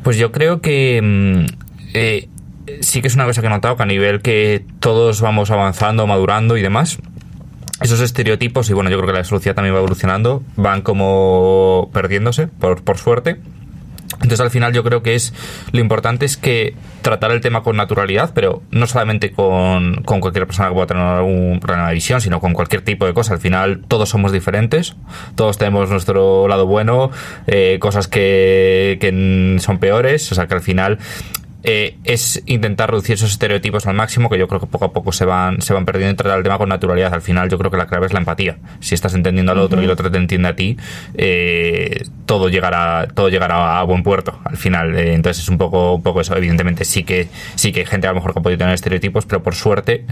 Pues 0.02 0.16
yo 0.16 0.32
creo 0.32 0.60
que 0.60 1.00
mm, 1.00 1.46
eh, 1.94 2.28
sí 2.80 3.02
que 3.02 3.08
es 3.08 3.14
una 3.14 3.24
cosa 3.24 3.40
que 3.40 3.46
he 3.46 3.50
notado 3.50 3.76
que 3.76 3.82
a 3.82 3.86
nivel 3.86 4.22
que 4.22 4.64
todos 4.80 5.20
vamos 5.20 5.50
avanzando, 5.50 6.06
madurando 6.06 6.56
y 6.56 6.62
demás, 6.62 6.98
esos 7.80 8.00
estereotipos, 8.00 8.70
y 8.70 8.72
bueno, 8.72 8.90
yo 8.90 8.96
creo 8.98 9.08
que 9.08 9.18
la 9.18 9.24
sociedad 9.24 9.54
también 9.54 9.74
va 9.74 9.78
evolucionando, 9.78 10.42
van 10.56 10.82
como 10.82 11.90
perdiéndose, 11.92 12.46
por, 12.46 12.82
por 12.82 12.98
suerte. 12.98 13.36
Entonces 14.14 14.40
al 14.40 14.50
final 14.50 14.72
yo 14.72 14.84
creo 14.84 15.02
que 15.02 15.14
es 15.14 15.34
lo 15.72 15.80
importante 15.80 16.24
es 16.24 16.36
que 16.36 16.74
tratar 17.02 17.32
el 17.32 17.40
tema 17.40 17.62
con 17.62 17.76
naturalidad, 17.76 18.30
pero 18.34 18.62
no 18.70 18.86
solamente 18.86 19.32
con, 19.32 20.02
con, 20.04 20.20
cualquier 20.20 20.46
persona 20.46 20.68
que 20.68 20.74
pueda 20.74 20.86
tener 20.86 21.02
algún 21.02 21.58
problema 21.60 21.88
de 21.88 21.94
visión, 21.94 22.20
sino 22.20 22.40
con 22.40 22.52
cualquier 22.52 22.82
tipo 22.82 23.06
de 23.06 23.12
cosa. 23.12 23.34
Al 23.34 23.40
final 23.40 23.82
todos 23.88 24.08
somos 24.08 24.32
diferentes, 24.32 24.94
todos 25.34 25.58
tenemos 25.58 25.90
nuestro 25.90 26.48
lado 26.48 26.66
bueno, 26.66 27.10
eh, 27.46 27.78
cosas 27.80 28.08
que, 28.08 28.98
que 29.00 29.56
son 29.60 29.78
peores, 29.78 30.30
o 30.30 30.34
sea 30.34 30.46
que 30.46 30.54
al 30.54 30.62
final 30.62 30.98
eh, 31.66 31.96
es 32.04 32.42
intentar 32.44 32.90
reducir 32.90 33.14
esos 33.14 33.30
estereotipos 33.30 33.86
al 33.86 33.94
máximo, 33.94 34.28
que 34.28 34.38
yo 34.38 34.46
creo 34.48 34.60
que 34.60 34.66
poco 34.66 34.84
a 34.84 34.92
poco 34.92 35.12
se 35.12 35.24
van, 35.24 35.62
se 35.62 35.72
van 35.72 35.86
perdiendo 35.86 36.12
y 36.12 36.16
tratar 36.16 36.36
el 36.36 36.44
tema 36.44 36.58
con 36.58 36.68
naturalidad. 36.68 37.14
Al 37.14 37.22
final 37.22 37.48
yo 37.48 37.56
creo 37.56 37.70
que 37.70 37.78
la 37.78 37.86
clave 37.86 38.06
es 38.06 38.12
la 38.12 38.18
empatía. 38.18 38.58
Si 38.80 38.94
estás 38.94 39.14
entendiendo 39.14 39.52
al 39.52 39.58
otro 39.58 39.80
y 39.80 39.84
el 39.84 39.90
otro 39.90 40.10
te 40.10 40.18
entiende 40.18 40.48
a 40.48 40.56
ti, 40.56 40.76
eh, 41.14 42.04
todo 42.26 42.50
llegará, 42.50 43.08
todo 43.14 43.30
llegará 43.30 43.80
a 43.80 43.82
buen 43.84 44.02
puerto 44.02 44.38
al 44.44 44.58
final. 44.58 44.94
Eh, 44.94 45.14
entonces 45.14 45.42
es 45.42 45.48
un 45.48 45.56
poco, 45.56 45.94
un 45.94 46.02
poco 46.02 46.20
eso. 46.20 46.36
Evidentemente 46.36 46.84
sí 46.84 47.02
que, 47.02 47.28
sí 47.54 47.72
que 47.72 47.80
hay 47.80 47.86
gente 47.86 48.06
a 48.08 48.10
lo 48.10 48.16
mejor 48.16 48.34
que 48.34 48.42
puede 48.42 48.58
tener 48.58 48.74
estereotipos, 48.74 49.24
pero 49.24 49.42
por 49.42 49.54
suerte 49.54 50.04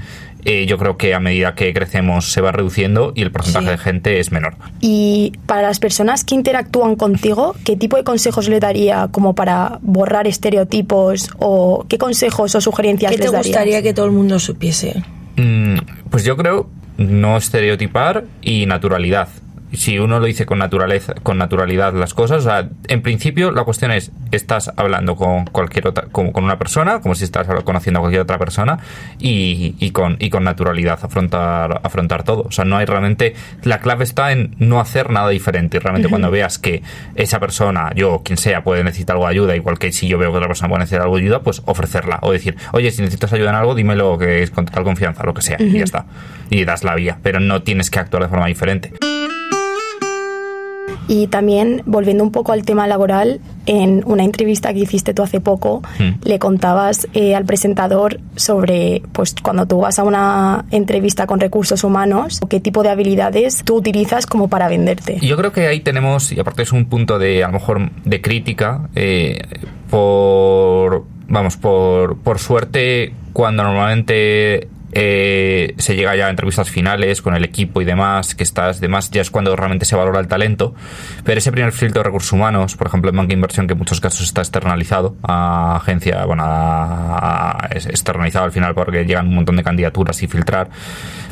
yo 0.67 0.77
creo 0.77 0.97
que 0.97 1.15
a 1.15 1.21
medida 1.21 1.55
que 1.55 1.73
crecemos 1.73 2.33
se 2.33 2.41
va 2.41 2.51
reduciendo 2.51 3.13
y 3.15 3.23
el 3.23 3.31
porcentaje 3.31 3.71
de 3.71 3.79
gente 3.79 4.19
es 4.19 4.33
menor. 4.33 4.55
Y 4.81 5.35
para 5.47 5.63
las 5.63 5.79
personas 5.79 6.25
que 6.25 6.35
interactúan 6.35 6.97
contigo, 6.97 7.55
¿qué 7.65 7.77
tipo 7.77 7.97
de 7.97 8.03
consejos 8.03 8.49
le 8.49 8.59
daría 8.59 9.07
como 9.13 9.37
para 9.37 9.79
borrar 9.83 10.27
estereotipos 10.27 11.31
o 11.43 11.85
qué 11.89 11.99
consejos 11.99 12.55
o 12.55 12.61
sugerencias 12.61 13.13
¿Qué 13.13 13.19
te 13.19 13.29
gustaría 13.29 13.83
que 13.83 13.93
todo 13.93 14.07
el 14.07 14.13
mundo 14.13 14.39
supiese? 14.39 15.03
Mm, 15.37 15.77
pues 16.11 16.25
yo 16.25 16.37
creo 16.37 16.69
no 16.99 17.37
estereotipar 17.37 18.25
y 18.43 18.67
naturalidad 18.67 19.29
si 19.73 19.99
uno 19.99 20.21
lo 20.21 20.27
dice 20.27 20.47
con 20.47 20.59
naturaleza, 20.59 21.15
con 21.23 21.39
naturalidad 21.39 21.95
las 21.95 22.15
cosas, 22.15 22.41
o 22.41 22.43
sea, 22.43 22.69
en 22.89 23.03
principio 23.03 23.51
la 23.53 23.65
cuestión 23.65 23.91
es, 23.91 24.13
estás 24.31 24.71
hablando 24.77 25.17
con 25.17 25.47
cualquier 25.47 25.89
otra, 25.89 26.07
con, 26.11 26.33
con 26.33 26.45
una 26.45 26.59
persona, 26.59 27.01
como 27.01 27.15
si 27.15 27.25
estás 27.25 27.47
conociendo 27.65 27.99
a 27.99 28.03
cualquier 28.03 28.23
otra 28.23 28.39
persona, 28.39 28.79
y, 29.19 29.75
y, 29.79 29.91
con, 29.91 30.17
y 30.19 30.31
con 30.31 30.45
naturalidad 30.45 30.99
afrontar, 31.03 31.81
afrontar 31.83 32.23
todo. 32.23 32.43
O 32.43 32.53
sea, 32.53 32.65
no 32.65 32.77
hay 32.77 32.87
realmente, 32.87 33.35
la 33.63 33.81
clave 33.81 34.05
está 34.05 34.33
en 34.33 34.55
no 34.59 34.81
hacer 34.81 35.11
nada 35.11 35.29
diferente. 35.31 35.77
Y 35.77 35.81
realmente 35.81 36.09
cuando 36.09 36.31
veas 36.31 36.59
que 36.59 36.83
esa 37.15 37.41
persona, 37.41 37.93
yo, 37.95 38.23
quien 38.25 38.37
sea, 38.37 38.63
puede 38.63 38.85
necesitar 38.85 39.15
algo 39.15 39.27
de 39.27 39.33
ayuda, 39.33 39.57
igual 39.57 39.79
que 39.79 39.93
si 39.93 40.09
yo 40.09 40.19
veo 40.19 40.31
que 40.31 40.37
otra 40.37 40.49
persona 40.49 40.69
puede 40.69 40.81
necesitar 40.81 41.03
algo 41.03 41.17
de 41.17 41.23
ayuda, 41.23 41.41
pues 41.41 41.63
ofrecerla. 41.65 42.19
O 42.23 42.33
decir, 42.33 42.57
oye, 42.73 42.91
si 42.91 43.03
necesitas 43.03 43.33
ayuda 43.33 43.51
en 43.51 43.57
algo, 43.57 43.75
dímelo 43.75 44.19
que 44.19 44.43
es 44.43 44.51
con 44.51 44.67
total 44.67 44.85
confianza, 44.85 45.25
lo 45.25 45.35
que 45.35 45.43
sea, 45.43 45.57
y 45.61 45.73
ya 45.73 45.85
está. 45.85 46.07
Y 46.51 46.65
das 46.65 46.85
la 46.85 46.95
vía. 46.95 47.19
Pero 47.23 47.41
no 47.41 47.63
tienes 47.63 47.91
que 47.91 47.99
actuar 47.99 48.23
de 48.23 48.29
forma 48.29 48.47
diferente. 48.47 48.93
Y 51.09 51.27
también, 51.27 51.83
volviendo 51.85 52.25
un 52.25 52.31
poco 52.31 52.53
al 52.53 52.65
tema 52.65 52.87
laboral, 52.87 53.41
en 53.67 54.03
una 54.07 54.25
entrevista 54.25 54.73
que 54.73 54.81
hiciste 54.81 55.15
tú 55.15 55.23
hace 55.23 55.41
poco, 55.41 55.83
hmm. 55.99 56.25
le 56.25 56.39
contabas 56.39 57.09
eh, 57.13 57.35
al 57.35 57.45
presentador 57.45 58.21
sobre, 58.37 59.03
pues, 59.13 59.35
cuando 59.43 59.67
tú 59.67 59.81
vas 59.81 59.99
a 59.99 60.05
una 60.05 60.65
entrevista 60.71 61.27
con 61.27 61.41
recursos 61.41 61.85
humanos, 61.85 62.41
qué 62.49 62.61
tipo 62.61 62.83
de 62.83 62.91
habilidades 62.91 63.63
tú 63.65 63.77
utilizas 63.77 64.27
como 64.27 64.49
para 64.49 64.69
venderte. 64.69 65.19
Yo 65.21 65.37
creo 65.37 65.53
que 65.53 65.67
ahí 65.67 65.81
tenemos, 65.81 66.33
y 66.33 66.41
aparte 66.41 66.63
es 66.63 66.73
un 66.73 66.87
punto 66.87 67.19
de, 67.19 67.45
a 67.45 67.49
lo 67.49 67.55
mejor, 67.55 67.91
de 68.05 68.21
crítica, 68.21 68.89
eh, 68.95 69.43
por, 69.91 71.05
vamos, 71.29 71.57
por, 71.57 72.17
por 72.19 72.39
suerte, 72.39 73.13
cuando 73.33 73.65
normalmente 73.65 74.69
eh, 74.93 75.75
se 75.79 75.97
llega 75.97 76.15
ya 76.17 76.27
a 76.27 76.31
entrevistas 76.31 76.71
finales 76.71 77.23
con 77.23 77.35
el 77.35 77.45
equipo 77.45 77.81
y 77.81 77.85
demás, 77.85 78.35
que 78.35 78.43
estás, 78.43 78.81
demás, 78.81 79.11
ya 79.11 79.23
es 79.23 79.31
cuando 79.31 79.55
realmente 79.57 79.85
se 79.85 79.97
valora 79.97 80.21
el 80.21 80.29
talento. 80.29 80.75
Pero 81.25 81.39
ese 81.39 81.51
primer 81.51 81.73
filtro 81.73 82.01
de 82.01 82.05
recursos 82.05 82.33
humanos, 82.33 82.77
por 82.77 82.87
ejemplo, 82.87 83.11
en 83.11 83.17
banca 83.17 83.33
inversión, 83.33 83.67
que 83.67 83.73
en 83.73 83.79
muchos 83.79 84.01
casos 84.01 84.27
está 84.27 84.43
externalizado 84.43 85.17
a 85.23 85.77
agencia, 85.77 86.25
bueno, 86.27 86.45
a, 86.47 87.69
externalizado 87.73 88.45
al 88.45 88.53
final 88.53 88.75
porque 88.75 89.05
llegan 89.05 89.29
un 89.29 89.37
montón 89.37 89.57
de 89.57 89.63
candidaturas 89.63 90.23
y 90.23 90.29
filtrar, 90.29 90.69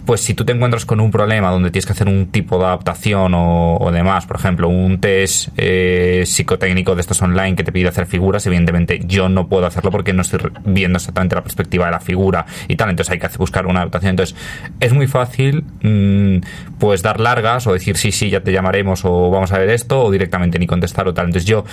pues 0.06 0.20
si 0.22 0.34
tú 0.34 0.44
te 0.44 0.52
encuentras 0.52 0.84
con 0.86 1.00
un 1.00 1.10
problema 1.10 1.50
donde 1.50 1.70
tienes 1.70 1.86
que 1.86 1.92
hacer 1.92 2.08
un 2.08 2.26
tipo 2.26 2.58
de 2.58 2.64
adaptación 2.64 3.32
o, 3.34 3.90
demás, 3.92 4.26
por 4.26 4.36
ejemplo, 4.36 4.68
un 4.68 5.00
test 5.00 5.48
eh, 5.56 6.24
psicotécnico 6.26 6.94
de 6.94 7.00
estos 7.02 7.20
online 7.22 7.56
que 7.56 7.64
te 7.64 7.72
pide 7.72 7.88
hacer 7.88 8.06
figuras, 8.06 8.46
evidentemente 8.46 9.00
yo 9.04 9.28
no 9.28 9.48
puedo 9.48 9.66
hacerlo 9.66 9.90
porque 9.90 10.12
no 10.12 10.22
estoy 10.22 10.40
viendo 10.64 10.96
exactamente 10.96 11.34
la 11.34 11.42
perspectiva 11.42 11.86
de 11.86 11.92
la 11.92 12.00
figura 12.00 12.46
y 12.68 12.76
tal, 12.76 12.90
entonces 12.90 13.12
hay 13.12 13.18
que 13.18 13.26
buscar 13.50 13.66
una 13.66 13.80
adaptación. 13.80 14.10
Entonces 14.10 14.36
es 14.78 14.92
muy 14.92 15.08
fácil 15.08 15.64
mm, 15.82 16.78
pues 16.78 17.02
dar 17.02 17.18
largas 17.18 17.66
o 17.66 17.72
decir 17.72 17.96
sí, 17.96 18.12
sí, 18.12 18.30
ya 18.30 18.40
te 18.40 18.52
llamaremos 18.52 19.04
o 19.04 19.30
vamos 19.30 19.52
a 19.52 19.58
ver 19.58 19.70
esto 19.70 20.04
o 20.04 20.10
directamente 20.10 20.58
ni 20.58 20.66
contestar 20.66 21.08
o 21.08 21.14
tal. 21.14 21.26
Entonces 21.26 21.46
yo 21.46 21.64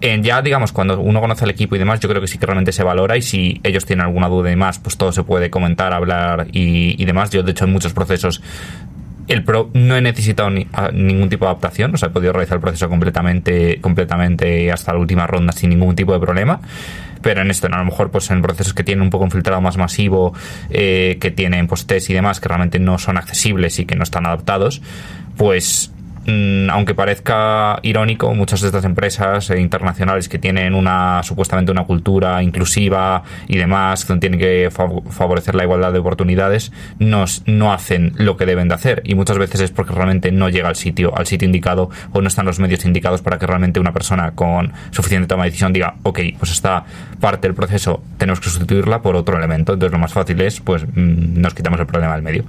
en 0.00 0.22
ya 0.22 0.42
digamos 0.42 0.72
cuando 0.72 1.00
uno 1.00 1.20
conoce 1.20 1.44
al 1.44 1.50
equipo 1.50 1.74
y 1.74 1.78
demás 1.78 2.00
yo 2.00 2.08
creo 2.08 2.20
que 2.20 2.28
sí 2.28 2.38
que 2.38 2.46
realmente 2.46 2.70
se 2.70 2.84
valora 2.84 3.16
y 3.16 3.22
si 3.22 3.60
ellos 3.64 3.86
tienen 3.86 4.04
alguna 4.04 4.28
duda 4.28 4.48
y 4.48 4.50
demás 4.50 4.78
pues 4.78 4.96
todo 4.96 5.10
se 5.10 5.22
puede 5.22 5.48
comentar 5.50 5.94
hablar 5.94 6.48
y, 6.52 7.02
y 7.02 7.04
demás 7.06 7.30
yo 7.30 7.42
de 7.42 7.52
hecho 7.52 7.64
en 7.64 7.72
muchos 7.72 7.94
procesos 7.94 8.42
el 9.28 9.44
pro 9.44 9.70
no 9.72 9.96
he 9.96 10.00
necesitado 10.00 10.50
ni, 10.50 10.66
ningún 10.92 11.28
tipo 11.28 11.44
de 11.44 11.50
adaptación, 11.50 11.94
o 11.94 11.96
sea, 11.96 12.08
he 12.08 12.12
podido 12.12 12.32
realizar 12.32 12.56
el 12.56 12.62
proceso 12.62 12.88
completamente, 12.88 13.80
completamente 13.80 14.70
hasta 14.70 14.92
la 14.92 14.98
última 14.98 15.26
ronda 15.26 15.52
sin 15.52 15.70
ningún 15.70 15.96
tipo 15.96 16.12
de 16.12 16.20
problema. 16.20 16.60
Pero 17.22 17.40
en 17.40 17.50
esto, 17.50 17.66
a 17.66 17.78
lo 17.78 17.84
mejor, 17.84 18.10
pues 18.10 18.30
en 18.30 18.40
procesos 18.40 18.72
que 18.72 18.84
tienen 18.84 19.02
un 19.02 19.10
poco 19.10 19.24
un 19.24 19.30
filtrado 19.30 19.60
más 19.60 19.76
masivo, 19.76 20.32
eh, 20.70 21.18
que 21.20 21.30
tienen 21.30 21.66
pues 21.66 21.86
test 21.86 22.10
y 22.10 22.14
demás, 22.14 22.40
que 22.40 22.48
realmente 22.48 22.78
no 22.78 22.98
son 22.98 23.16
accesibles 23.16 23.78
y 23.80 23.84
que 23.84 23.96
no 23.96 24.04
están 24.04 24.26
adaptados, 24.26 24.80
pues 25.36 25.92
aunque 26.26 26.94
parezca 26.94 27.78
irónico, 27.82 28.34
muchas 28.34 28.60
de 28.60 28.68
estas 28.68 28.84
empresas 28.84 29.50
eh, 29.50 29.60
internacionales 29.60 30.28
que 30.28 30.38
tienen 30.38 30.74
una 30.74 31.22
supuestamente 31.22 31.70
una 31.72 31.84
cultura 31.84 32.42
inclusiva 32.42 33.22
y 33.48 33.56
demás, 33.56 34.04
que 34.04 34.16
tienen 34.16 34.40
que 34.40 34.70
favorecer 34.70 35.54
la 35.54 35.64
igualdad 35.64 35.92
de 35.92 35.98
oportunidades, 35.98 36.72
no, 36.98 37.24
no 37.46 37.72
hacen 37.72 38.12
lo 38.16 38.36
que 38.36 38.46
deben 38.46 38.68
de 38.68 38.74
hacer 38.74 39.02
y 39.04 39.14
muchas 39.14 39.38
veces 39.38 39.60
es 39.60 39.70
porque 39.70 39.92
realmente 39.92 40.32
no 40.32 40.48
llega 40.48 40.68
al 40.68 40.76
sitio, 40.76 41.16
al 41.16 41.26
sitio 41.26 41.46
indicado 41.46 41.90
o 42.12 42.20
no 42.20 42.28
están 42.28 42.46
los 42.46 42.58
medios 42.58 42.84
indicados 42.84 43.22
para 43.22 43.38
que 43.38 43.46
realmente 43.46 43.78
una 43.78 43.92
persona 43.92 44.32
con 44.32 44.72
suficiente 44.90 45.28
toma 45.28 45.44
de 45.44 45.50
decisión 45.50 45.72
diga, 45.72 45.94
ok, 46.02 46.20
pues 46.38 46.52
esta 46.52 46.84
parte 47.20 47.46
del 47.46 47.54
proceso 47.54 48.02
tenemos 48.18 48.40
que 48.40 48.50
sustituirla 48.50 49.02
por 49.02 49.16
otro 49.16 49.36
elemento. 49.36 49.74
Entonces 49.74 49.92
lo 49.92 49.98
más 49.98 50.12
fácil 50.12 50.40
es, 50.40 50.60
pues 50.60 50.82
mm, 50.84 51.40
nos 51.40 51.54
quitamos 51.54 51.78
el 51.80 51.86
problema 51.86 52.14
del 52.14 52.22
medio. 52.22 52.44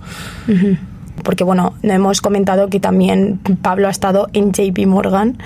Porque 1.24 1.44
bueno, 1.44 1.74
hemos 1.84 2.22
comentado 2.22 2.70
que 2.70 2.80
también 2.80 3.40
Pablo 3.62 3.88
ha 3.88 3.92
estado 3.92 4.28
en 4.34 4.52
JP 4.52 4.86
Morgan. 4.88 5.38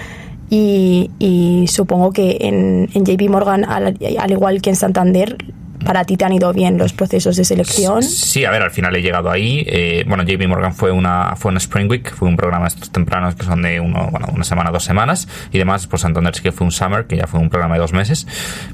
Y, 0.54 1.66
supongo 1.70 2.12
que 2.12 2.38
en, 2.42 2.88
JP 2.88 3.30
Morgan, 3.30 3.64
al, 3.64 3.98
igual 4.30 4.62
que 4.62 4.70
en 4.72 4.76
Santander, 4.76 5.38
para 5.86 6.04
ti 6.06 6.18
te 6.18 6.26
han 6.26 6.34
ido 6.34 6.54
bien 6.54 6.78
los 6.78 6.94
procesos 6.94 7.36
de 7.36 7.44
selección. 7.44 8.04
Sí, 8.04 8.46
a 8.46 8.52
ver, 8.52 8.62
al 8.62 8.72
final 8.72 8.96
he 8.96 9.02
llegado 9.02 9.30
ahí. 9.30 9.64
Eh, 9.68 10.04
bueno, 10.08 10.24
JP 10.24 10.48
Morgan 10.48 10.74
fue 10.74 10.92
una 10.92 11.36
fue 11.36 11.52
un 11.52 11.58
Spring 11.58 11.90
Week, 11.90 12.14
fue 12.14 12.28
un 12.28 12.38
programa 12.38 12.68
estos 12.68 12.92
tempranos 12.92 13.36
que 13.36 13.46
son 13.46 13.62
de 13.62 13.80
uno, 13.80 14.10
bueno, 14.12 14.28
una 14.34 14.44
semana, 14.44 14.72
dos 14.72 14.84
semanas, 14.84 15.28
y 15.52 15.58
demás, 15.58 15.88
pues 15.88 16.02
Santander 16.02 16.36
sí 16.36 16.42
que 16.42 16.52
fue 16.52 16.66
un 16.66 16.72
Summer, 16.72 17.06
que 17.06 17.18
ya 17.18 17.28
fue 17.28 17.40
un 17.40 17.50
programa 17.50 17.76
de 17.76 17.82
dos 17.82 17.94
meses, 17.94 18.28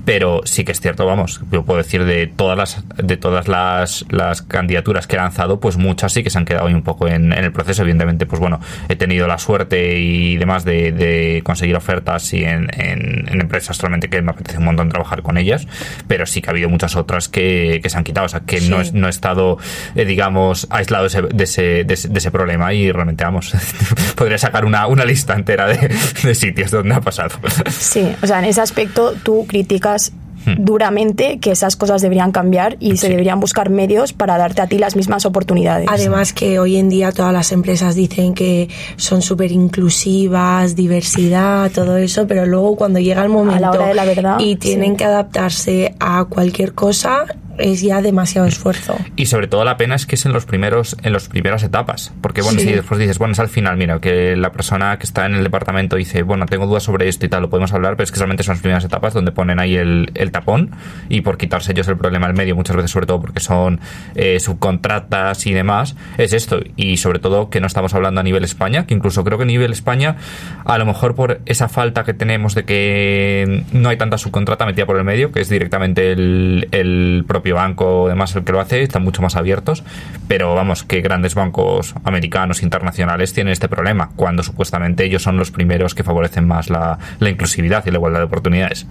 pero 0.06 0.42
sí 0.46 0.64
que 0.64 0.72
es 0.72 0.82
cierto, 0.82 1.06
vamos, 1.06 1.42
yo 1.52 1.64
puedo 1.64 1.78
decir 1.78 2.06
de 2.06 2.28
todas 2.28 2.58
las 2.58 2.84
de 2.98 3.18
todas 3.18 3.48
las, 3.48 4.06
las 4.10 4.42
candidaturas 4.42 5.08
que 5.08 5.16
he 5.16 5.20
lanzado, 5.20 5.60
pues 5.60 5.78
muchas 5.78 6.14
sí 6.14 6.24
que 6.24 6.30
se 6.30 6.38
han 6.38 6.46
quedado 6.46 6.68
ahí 6.68 6.74
un 6.74 6.84
poco 6.84 7.08
en, 7.08 7.34
el 7.34 7.52
proceso. 7.52 7.84
Evidentemente, 7.84 8.26
pues 8.26 8.40
bueno, 8.40 8.60
he 8.90 8.96
tenido 8.96 9.28
la 9.28 9.38
suerte 9.38 10.00
y 10.00 10.38
demás 10.38 10.66
de, 10.66 11.42
conseguir 11.44 11.76
ofertas 11.76 12.34
y 12.34 12.44
en, 12.44 12.70
en, 12.74 13.40
empresas 13.40 13.80
realmente 13.80 14.10
que 14.10 14.22
me 14.22 14.32
apetece 14.32 14.58
un 14.58 14.66
montón 14.66 14.90
trabajar 14.90 15.22
con 15.22 15.38
ellas, 15.38 15.68
pero 16.08 16.26
sí 16.26 16.42
que 16.42 16.50
ha 16.50 16.52
habido 16.52 16.70
muchas 16.70 16.96
otras 16.98 17.30
que, 17.30 17.82
se 17.86 17.98
han 17.98 18.04
quitado. 18.04 18.26
O 18.26 18.30
sea, 18.30 18.42
que 18.42 18.62
no, 18.62 18.82
es, 18.82 18.94
no 18.94 19.08
he 19.08 19.10
estado, 19.10 19.58
eh, 19.96 20.06
digamos, 20.06 20.68
aislado 20.70 21.08
de 21.08 21.44
ese, 21.44 21.84
de 21.84 21.94
ese, 21.94 22.32
problema 22.32 22.74
y 22.74 22.92
realmente, 22.92 23.24
vamos, 23.24 23.54
podría 24.16 24.38
sacar 24.38 24.66
una, 24.66 24.88
una 24.88 25.06
lista 25.06 25.34
entera 25.34 25.68
de, 25.68 25.96
de 26.24 26.36
sitios 26.36 26.72
donde 26.72 26.96
ha 26.96 27.02
pasado. 27.02 27.32
Sí, 27.70 28.14
o 28.22 28.28
sea, 28.28 28.40
en 28.40 28.46
ese 28.46 28.62
aspecto 28.62 29.14
tú 29.24 29.46
criticas. 29.48 30.12
Duramente 30.58 31.40
que 31.40 31.52
esas 31.52 31.76
cosas 31.76 32.02
deberían 32.02 32.32
cambiar 32.32 32.78
y 32.80 32.98
se 32.98 33.10
deberían 33.10 33.40
buscar 33.40 33.70
medios 33.70 34.14
para 34.14 34.38
darte 34.38 34.62
a 34.62 34.68
ti 34.68 34.78
las 34.78 34.96
mismas 34.96 35.26
oportunidades. 35.26 35.88
Además 35.92 36.34
que 36.34 36.60
hoy 36.60 36.78
en 36.78 36.90
día 36.90 37.12
todas 37.12 37.34
las 37.34 37.52
empresas 37.52 37.96
dicen 37.96 38.34
que 38.34 38.70
son 38.96 39.22
súper 39.22 39.52
inclusivas, 39.52 40.76
diversidad, 40.76 41.72
todo 41.72 41.98
eso, 41.98 42.28
pero 42.28 42.46
luego 42.46 42.76
cuando 42.76 43.00
llega 43.00 43.24
el 43.24 43.30
momento 43.30 43.62
la 43.62 43.72
hora 43.72 43.88
de 43.88 43.94
la 43.94 44.06
verdad, 44.06 44.40
y 44.40 44.56
tienen 44.56 44.96
que 44.96 45.06
adaptarse 45.06 45.96
a 46.00 46.26
cualquier 46.26 46.74
cosa, 46.74 47.26
es 47.58 47.82
ya 47.82 48.02
demasiado 48.02 48.48
esfuerzo. 48.48 48.98
Y 49.16 49.28
sobre 49.28 49.48
todo 49.48 49.64
la 49.64 49.78
pena 49.78 49.96
es 49.96 50.06
que 50.06 50.16
es 50.16 50.26
en 50.26 50.34
los 50.34 50.46
primeros, 50.46 50.98
en 51.04 51.14
las 51.14 51.28
primeras 51.28 51.64
etapas. 51.64 52.14
Porque 52.22 52.42
bueno, 52.42 52.60
si 52.60 52.72
después 52.72 53.00
dices, 53.00 53.18
bueno, 53.18 53.34
es 53.34 53.40
al 53.40 53.50
final, 53.50 53.78
mira, 53.78 54.00
que 54.00 54.36
la 54.36 54.52
persona 54.52 54.98
que 54.98 55.06
está 55.06 55.26
en 55.26 55.36
el 55.36 55.44
departamento 55.44 55.96
dice, 55.96 56.24
bueno, 56.24 56.46
tengo 56.46 56.66
dudas 56.66 56.84
sobre 56.84 57.08
esto 57.08 57.26
y 57.26 57.30
tal, 57.30 57.44
lo 57.44 57.50
podemos 57.50 57.74
hablar, 57.74 57.96
pero 57.96 58.06
es 58.06 58.12
que 58.12 58.20
realmente 58.20 58.44
son 58.44 58.54
las 58.54 58.62
primeras 58.62 58.84
etapas 58.84 59.14
donde 59.14 59.32
ponen 59.32 59.60
ahí 59.60 59.76
el, 59.76 60.12
el 60.16 60.32
tapón 60.32 60.72
y 61.10 61.22
por 61.22 61.38
quitarse 61.38 61.72
ellos 61.72 61.88
el 61.88 61.98
problema 61.98 62.28
al 62.28 62.34
medio, 62.34 62.56
muchas 62.56 62.76
veces 62.76 62.92
sobre 62.92 63.06
todo 63.06 63.22
porque 63.22 63.40
son 63.40 63.80
eh, 64.16 64.40
subcontratas 64.40 65.46
y 65.48 65.54
demás, 65.54 65.96
es 66.18 66.34
esto. 66.34 66.60
Y 66.76 66.98
sobre 66.98 67.20
todo 67.20 67.50
que 67.50 67.60
no 67.62 67.68
estamos 67.68 67.94
hablando 67.94 68.22
a 68.22 68.24
nivel 68.24 68.44
España, 68.44 68.86
que 68.86 68.94
incluso 68.94 69.24
creo 69.24 69.38
que 69.38 69.44
a 69.44 69.48
nivel 69.48 69.72
España, 69.72 70.18
a 70.66 70.78
lo 70.78 70.86
mejor 70.86 71.16
por 71.16 71.42
esa 71.46 71.70
falta 71.70 72.04
que 72.04 72.14
tenemos 72.14 72.56
de 72.56 72.66
que 72.66 73.64
no 73.72 73.90
hay 73.90 73.98
tanta 73.98 74.18
subcontrata 74.18 74.66
metida 74.66 74.86
por 74.86 74.98
el 74.98 75.04
medio, 75.04 75.32
que 75.32 75.42
es 75.42 75.50
directamente 75.50 76.12
el, 76.12 76.68
el 76.72 77.26
propio 77.28 77.47
banco, 77.54 78.08
además 78.08 78.36
el 78.36 78.44
que 78.44 78.52
lo 78.52 78.60
hace, 78.60 78.82
están 78.84 79.04
mucho 79.04 79.22
más 79.22 79.36
abiertos, 79.36 79.84
pero 80.28 80.56
vamos, 80.56 80.84
que 80.84 81.02
grandes 81.02 81.36
bancos 81.36 81.96
americanos, 82.04 82.64
internacionales 82.64 83.34
tienen 83.34 83.54
este 83.54 83.70
problema, 83.70 84.10
cuando 84.16 84.44
supuestamente 84.44 85.06
ellos 85.06 85.24
son 85.24 85.38
los 85.38 85.52
primeros 85.52 85.96
que 85.96 86.04
favorecen 86.04 86.48
más 86.48 86.70
la 86.70 86.98
inclusividad 87.20 87.86
y 87.86 87.92
la 87.92 87.98
igualdad 87.98 88.20
de 88.20 88.26
oportunidades. 88.26 88.88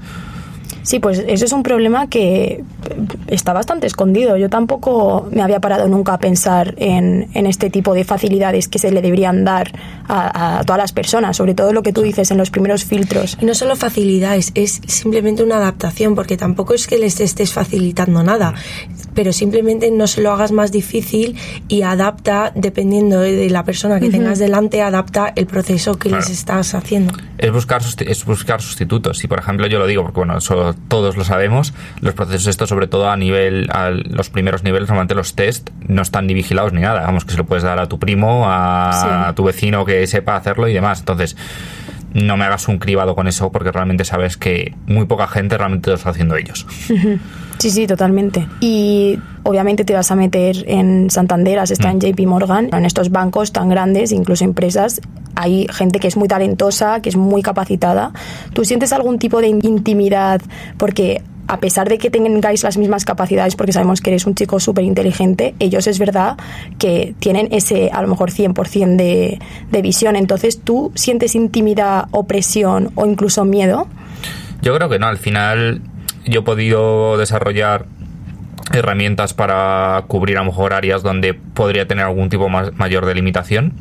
Sí, 0.87 1.01
pues 1.01 1.19
eso 1.27 1.45
es 1.45 1.53
un 1.53 1.65
problema 1.65 2.09
que 2.09 2.63
está 3.27 3.53
bastante 3.53 3.89
escondido. 3.89 4.37
Yo 4.37 4.49
tampoco 4.49 5.29
me 5.33 5.43
había 5.43 5.59
parado 5.59 5.89
nunca 5.89 6.15
a 6.15 6.19
pensar 6.21 6.75
en, 6.77 7.29
en 7.35 7.47
este 7.47 7.71
tipo 7.71 7.93
de 7.93 8.05
facilidades 8.05 8.69
que 8.69 8.79
se 8.79 8.93
le 8.93 9.03
deberían 9.03 9.45
dar 9.45 9.73
a, 10.09 10.63
todas 10.65 10.79
las 10.79 10.93
personas, 10.93 11.37
sobre 11.37 11.55
todo 11.55 11.73
lo 11.73 11.83
que 11.83 11.93
tú 11.93 12.03
dices 12.03 12.31
en 12.31 12.39
los 12.39 12.51
primeros 12.51 12.85
filtros. 12.85 13.37
Y 13.41 13.47
no 13.47 13.55
solo 13.55 13.75
facilidades, 13.75 14.53
es 14.55 14.81
simplemente 14.87 15.43
una 15.43 15.57
adaptación, 15.57 16.15
porque 16.15 16.37
tampoco 16.37 16.75
es 16.75 16.87
que 16.87 16.99
les 16.99 17.19
estés 17.19 17.53
facilitando 17.53 18.23
nada, 18.23 18.55
pero 19.13 19.33
simplemente 19.33 19.91
no 19.91 20.07
se 20.07 20.21
lo 20.21 20.31
hagas 20.31 20.53
más 20.53 20.71
difícil 20.71 21.37
y 21.67 21.83
adapta, 21.83 22.53
dependiendo 22.55 23.21
de 23.21 23.51
la 23.51 23.65
persona 23.65 23.99
que 23.99 24.09
tengas 24.09 24.39
delante, 24.39 24.83
adapta 24.83 25.33
el 25.35 25.47
proceso 25.47 25.99
que 25.99 26.11
les 26.11 26.31
estás 26.31 26.75
haciendo. 26.75 27.13
Es 27.39 27.51
buscar, 27.51 27.83
es 28.07 28.25
buscar 28.25 28.63
sustitutos. 28.63 29.19
Si, 29.19 29.27
por 29.27 29.41
ejemplo, 29.41 29.67
yo 29.67 29.81
lo 29.81 29.87
digo, 29.87 30.03
porque 30.03 30.21
bueno, 30.21 30.39
eso 30.39 30.76
todos 30.89 31.17
lo 31.17 31.25
sabemos, 31.25 31.75
los 32.01 32.15
procesos 32.15 32.47
estos, 32.47 32.69
sobre 32.69 32.87
todo 32.87 33.11
a 33.11 33.17
nivel, 33.17 33.69
a 33.73 33.91
los 33.91 34.31
primeros 34.31 34.63
niveles, 34.63 34.89
normalmente 34.89 35.15
los 35.15 35.35
test 35.35 35.71
no 35.87 36.03
están 36.03 36.27
ni 36.27 36.35
vigilados 36.35 36.73
ni 36.73 36.81
nada. 36.81 37.03
Vamos, 37.03 37.25
que 37.25 37.33
se 37.33 37.39
lo 37.39 37.45
puedes 37.45 37.65
dar 37.65 37.79
a 37.79 37.89
tu 37.89 37.99
primo, 37.99 38.45
a, 38.47 39.33
tu 39.35 39.45
vecino 39.45 39.85
que 39.85 40.07
sepa 40.07 40.37
hacerlo 40.37 40.69
y 40.69 40.75
demás. 40.75 41.01
Entonces, 41.01 41.37
no 42.17 42.37
me 42.37 42.47
hagas 42.47 42.67
un 42.69 42.79
cribado 42.79 43.15
con 43.15 43.29
eso 43.29 43.53
porque 43.53 43.71
realmente 43.71 44.05
sabes 44.05 44.37
que 44.37 44.75
muy 44.87 45.05
poca 45.05 45.29
gente 45.29 45.59
realmente 45.59 45.91
lo 45.91 45.97
está 45.97 46.11
haciendo 46.11 46.37
ellos. 46.37 46.67
Sí, 47.59 47.71
sí, 47.71 47.87
totalmente. 47.87 48.47
Y 48.61 49.19
obviamente 49.43 49.87
te 49.87 49.95
vas 49.95 50.11
a 50.11 50.15
meter 50.15 50.63
en 50.69 51.09
Santander, 51.09 51.59
has 51.59 51.71
estado 51.71 51.93
en 51.93 51.97
mm. 51.97 52.13
JP 52.13 52.27
Morgan, 52.27 52.69
en 52.71 52.85
estos 52.85 53.11
bancos 53.11 53.51
tan 53.51 53.71
grandes, 53.71 54.13
incluso 54.13 54.45
empresas, 54.45 55.01
hay 55.37 55.67
gente 55.71 55.99
que 55.99 56.09
es 56.09 56.19
muy 56.19 56.29
talentosa, 56.29 57.01
que 57.01 57.09
es 57.09 57.17
muy 57.17 57.43
capacitada. 57.43 58.13
¿Tú 58.53 58.67
sientes 58.67 58.93
algún 58.93 59.19
tipo 59.19 59.41
de 59.41 59.49
intimidad? 59.49 60.43
Porque 60.77 61.23
a 61.49 61.61
pesar 61.61 61.89
de 61.89 61.99
que 61.99 62.11
tengáis 62.11 62.63
las 62.63 62.77
mismas 62.77 63.05
capacidades, 63.05 63.57
porque 63.57 63.73
sabemos 63.73 64.01
que 64.01 64.11
eres 64.11 64.27
un 64.27 64.35
chico 64.35 64.61
súper 64.61 64.85
inteligente, 64.85 65.55
ellos 65.59 65.87
es 65.87 65.99
verdad 65.99 66.37
que 66.79 67.15
tienen 67.19 67.49
ese, 67.53 67.91
a 67.93 68.03
lo 68.03 68.09
mejor, 68.09 68.31
100% 68.31 68.97
de, 68.97 69.39
de 69.71 69.83
visión. 69.83 70.17
Entonces, 70.17 70.61
¿tú 70.61 70.93
sientes 70.95 71.35
intimidad, 71.35 72.07
opresión 72.11 72.91
o 72.95 73.07
incluso 73.07 73.45
miedo? 73.45 73.87
Yo 74.63 74.75
creo 74.75 74.89
que 74.89 74.99
no. 74.99 75.07
Al 75.07 75.19
final, 75.19 75.83
yo 76.25 76.41
he 76.41 76.45
podido 76.45 77.17
desarrollar 77.17 77.87
herramientas 78.73 79.35
para 79.35 80.05
cubrir 80.09 80.39
a 80.39 80.41
lo 80.41 80.47
mejor 80.47 80.73
áreas 80.73 81.03
donde 81.03 81.35
podría 81.35 81.87
tener 81.87 82.05
algún 82.05 82.29
tipo 82.29 82.49
más, 82.49 82.73
mayor 82.75 83.07
de 83.07 83.15
limitación. 83.15 83.73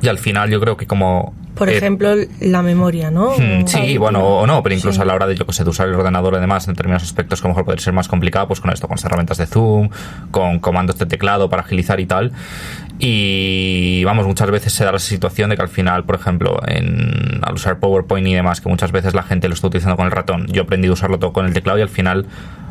Y 0.00 0.08
al 0.08 0.18
final 0.18 0.50
yo 0.50 0.60
creo 0.60 0.76
que 0.76 0.86
como 0.86 1.34
por 1.58 1.68
eh, 1.68 1.76
ejemplo, 1.76 2.14
la 2.40 2.62
memoria, 2.62 3.10
¿no? 3.10 3.32
Hmm, 3.36 3.66
sí, 3.66 3.98
bueno, 3.98 4.20
o 4.20 4.46
no, 4.46 4.62
pero 4.62 4.76
incluso 4.76 5.02
a 5.02 5.04
la 5.04 5.14
hora 5.14 5.26
de, 5.26 5.34
yo 5.34 5.44
que 5.44 5.52
sé, 5.52 5.64
de 5.64 5.70
usar 5.70 5.88
el 5.88 5.94
ordenador 5.94 6.34
y 6.34 6.40
demás, 6.40 6.68
en 6.68 6.74
determinados 6.74 7.02
aspectos 7.02 7.40
que 7.40 7.46
a 7.46 7.48
lo 7.48 7.54
mejor 7.54 7.64
puede 7.64 7.80
ser 7.80 7.92
más 7.92 8.06
complicado, 8.06 8.46
pues 8.46 8.60
con 8.60 8.70
esto, 8.70 8.86
con 8.86 8.94
las 8.94 9.04
herramientas 9.04 9.38
de 9.38 9.46
Zoom, 9.46 9.90
con 10.30 10.60
comandos 10.60 10.98
de 10.98 11.06
teclado 11.06 11.50
para 11.50 11.62
agilizar 11.62 11.98
y 11.98 12.06
tal. 12.06 12.32
Y 13.00 14.04
vamos, 14.04 14.26
muchas 14.26 14.50
veces 14.50 14.72
se 14.72 14.84
da 14.84 14.92
la 14.92 14.98
situación 14.98 15.50
de 15.50 15.56
que 15.56 15.62
al 15.62 15.68
final, 15.68 16.04
por 16.04 16.14
ejemplo, 16.14 16.60
en, 16.66 17.40
al 17.42 17.54
usar 17.54 17.80
PowerPoint 17.80 18.26
y 18.28 18.34
demás, 18.34 18.60
que 18.60 18.68
muchas 18.68 18.92
veces 18.92 19.14
la 19.14 19.24
gente 19.24 19.48
lo 19.48 19.54
está 19.54 19.66
utilizando 19.66 19.96
con 19.96 20.06
el 20.06 20.12
ratón, 20.12 20.46
yo 20.46 20.62
aprendí 20.62 20.88
a 20.88 20.92
usarlo 20.92 21.18
todo 21.18 21.32
con 21.32 21.44
el 21.46 21.52
teclado 21.52 21.78
y 21.78 21.82
al 21.82 21.88
final 21.88 22.26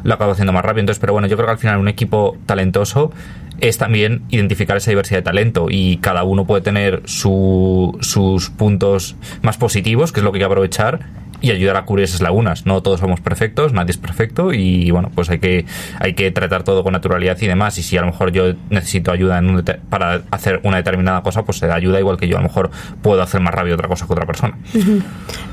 lo 0.08 0.14
acabo 0.14 0.32
haciendo 0.32 0.54
más 0.54 0.64
rápido. 0.64 0.80
Entonces, 0.82 1.02
pero 1.02 1.12
bueno, 1.12 1.28
yo 1.28 1.36
creo 1.36 1.48
que 1.48 1.52
al 1.52 1.58
final 1.58 1.80
un 1.80 1.90
equipo 1.90 2.38
talentoso 2.46 3.12
es 3.60 3.78
también 3.78 4.24
identificar 4.30 4.78
esa 4.78 4.90
diversidad 4.90 5.20
de 5.20 5.24
talento 5.24 5.68
y 5.70 5.98
cada 5.98 6.24
uno 6.24 6.46
puede 6.46 6.62
tener 6.62 7.02
su, 7.06 7.98
sus 8.00 8.50
puntos 8.50 9.18
más 9.42 9.58
positivos, 9.58 10.14
que 10.14 10.22
es 10.22 10.24
lo 10.24 10.32
que 10.32 10.38
hay 10.38 10.42
que 10.42 10.46
aprovechar 10.46 11.00
y 11.42 11.52
ayudar 11.52 11.78
a 11.78 11.86
cubrir 11.86 12.06
esas 12.06 12.22
lagunas. 12.22 12.66
No 12.66 12.82
todos 12.82 13.00
somos 13.00 13.20
perfectos, 13.20 13.74
nadie 13.74 13.92
es 13.92 13.98
perfecto 13.98 14.54
y 14.54 14.92
bueno, 14.92 15.12
pues 15.14 15.30
hay 15.30 15.40
que, 15.40 15.66
hay 16.00 16.14
que 16.14 16.32
tratar 16.32 16.64
todo 16.64 16.84
con 16.84 16.94
naturalidad 16.94 17.38
y 17.42 17.48
demás. 17.48 17.78
Y 17.78 17.84
si 17.84 17.98
a 17.98 18.02
lo 18.02 18.08
mejor 18.08 18.32
yo 18.32 18.54
necesito 18.70 19.12
ayuda 19.12 19.38
en 19.38 19.64
para 19.90 20.24
hacer 20.32 20.62
una 20.64 20.78
determinada 20.78 21.22
cosa, 21.22 21.44
pues 21.44 21.58
se 21.58 21.68
da 21.68 21.76
ayuda 21.76 22.00
igual 22.00 22.18
que 22.18 22.28
yo 22.28 22.38
a 22.38 22.42
lo 22.42 22.48
mejor 22.48 22.72
puedo 23.02 23.22
hacer 23.22 23.42
más 23.42 23.54
rápido 23.54 23.76
otra 23.76 23.88
cosa 23.88 24.08
que 24.08 24.14
otra 24.14 24.26
persona. 24.26 24.58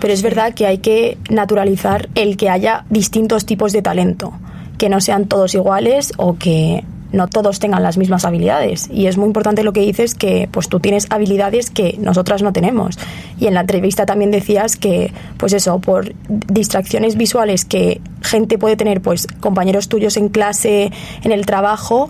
Pero 0.01 0.13
es 0.13 0.23
verdad 0.23 0.55
que 0.55 0.67
hay 0.67 0.79
que 0.79 1.19
naturalizar 1.31 2.09
el 2.15 2.37
que 2.37 2.49
haya 2.51 2.85
distintos 2.91 3.47
tipos 3.47 3.73
de 3.73 3.83
talento, 3.83 4.33
que 4.79 4.89
no 4.89 5.01
sean 5.01 5.27
todos 5.27 5.55
iguales 5.55 6.13
o 6.17 6.37
que 6.37 6.85
no 7.15 7.29
todos 7.29 7.61
tengan 7.61 7.83
las 7.83 7.97
mismas 7.97 8.25
habilidades. 8.25 8.89
Y 8.93 9.07
es 9.07 9.17
muy 9.17 9.27
importante 9.27 9.63
lo 9.63 9.73
que 9.73 9.81
dices, 9.81 10.15
que 10.15 10.49
pues 10.51 10.69
tú 10.69 10.81
tienes 10.81 11.07
habilidades 11.11 11.71
que 11.71 11.97
nosotras 11.99 12.43
no 12.43 12.53
tenemos. 12.53 12.99
Y 13.39 13.47
en 13.47 13.55
la 13.55 13.61
entrevista 13.61 14.05
también 14.05 14.31
decías 14.31 14.77
que, 14.77 15.13
pues 15.39 15.53
eso, 15.53 15.79
por 15.79 16.13
distracciones 16.29 17.17
visuales 17.17 17.65
que 17.65 18.01
gente 18.23 18.59
puede 18.59 18.77
tener, 18.77 19.01
pues 19.01 19.27
compañeros 19.41 19.89
tuyos 19.89 20.17
en 20.17 20.29
clase, 20.29 20.91
en 21.23 21.33
el 21.33 21.47
trabajo, 21.47 22.09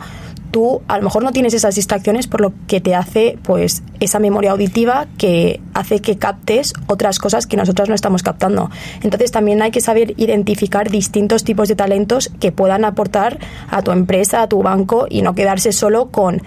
tú 0.55 0.83
a 0.87 0.99
lo 0.99 1.03
mejor 1.03 1.25
no 1.25 1.33
tienes 1.33 1.53
esas 1.53 1.75
distracciones 1.75 2.29
por 2.29 2.41
lo 2.41 2.53
que 2.69 2.81
te 2.81 2.95
hace 2.95 3.37
pues 3.43 3.83
esa 3.99 4.21
memoria 4.21 4.53
auditiva 4.53 5.09
que 5.19 5.61
hace 5.75 5.99
que 5.99 6.17
captes 6.17 6.75
otras 6.87 7.19
cosas 7.19 7.49
que 7.49 7.57
nosotras 7.57 7.89
no 7.89 7.95
estamos 7.97 8.23
captando. 8.23 8.71
Entonces 9.03 9.33
también 9.33 9.63
hay 9.63 9.73
que 9.73 9.81
saber 9.81 10.15
identificar 10.17 10.93
distintos 10.93 11.43
tipos 11.43 11.67
de 11.67 11.75
talentos 11.75 12.31
que 12.39 12.53
puedan 12.53 12.85
aportar 12.85 13.41
a 13.69 13.83
tu 13.83 13.91
empresa, 13.91 14.43
a 14.43 14.49
tu 14.49 14.63
banco 14.63 15.09
y 15.11 15.23
no 15.23 15.35
quedarse 15.35 15.73
solo 15.73 16.13
con 16.13 16.41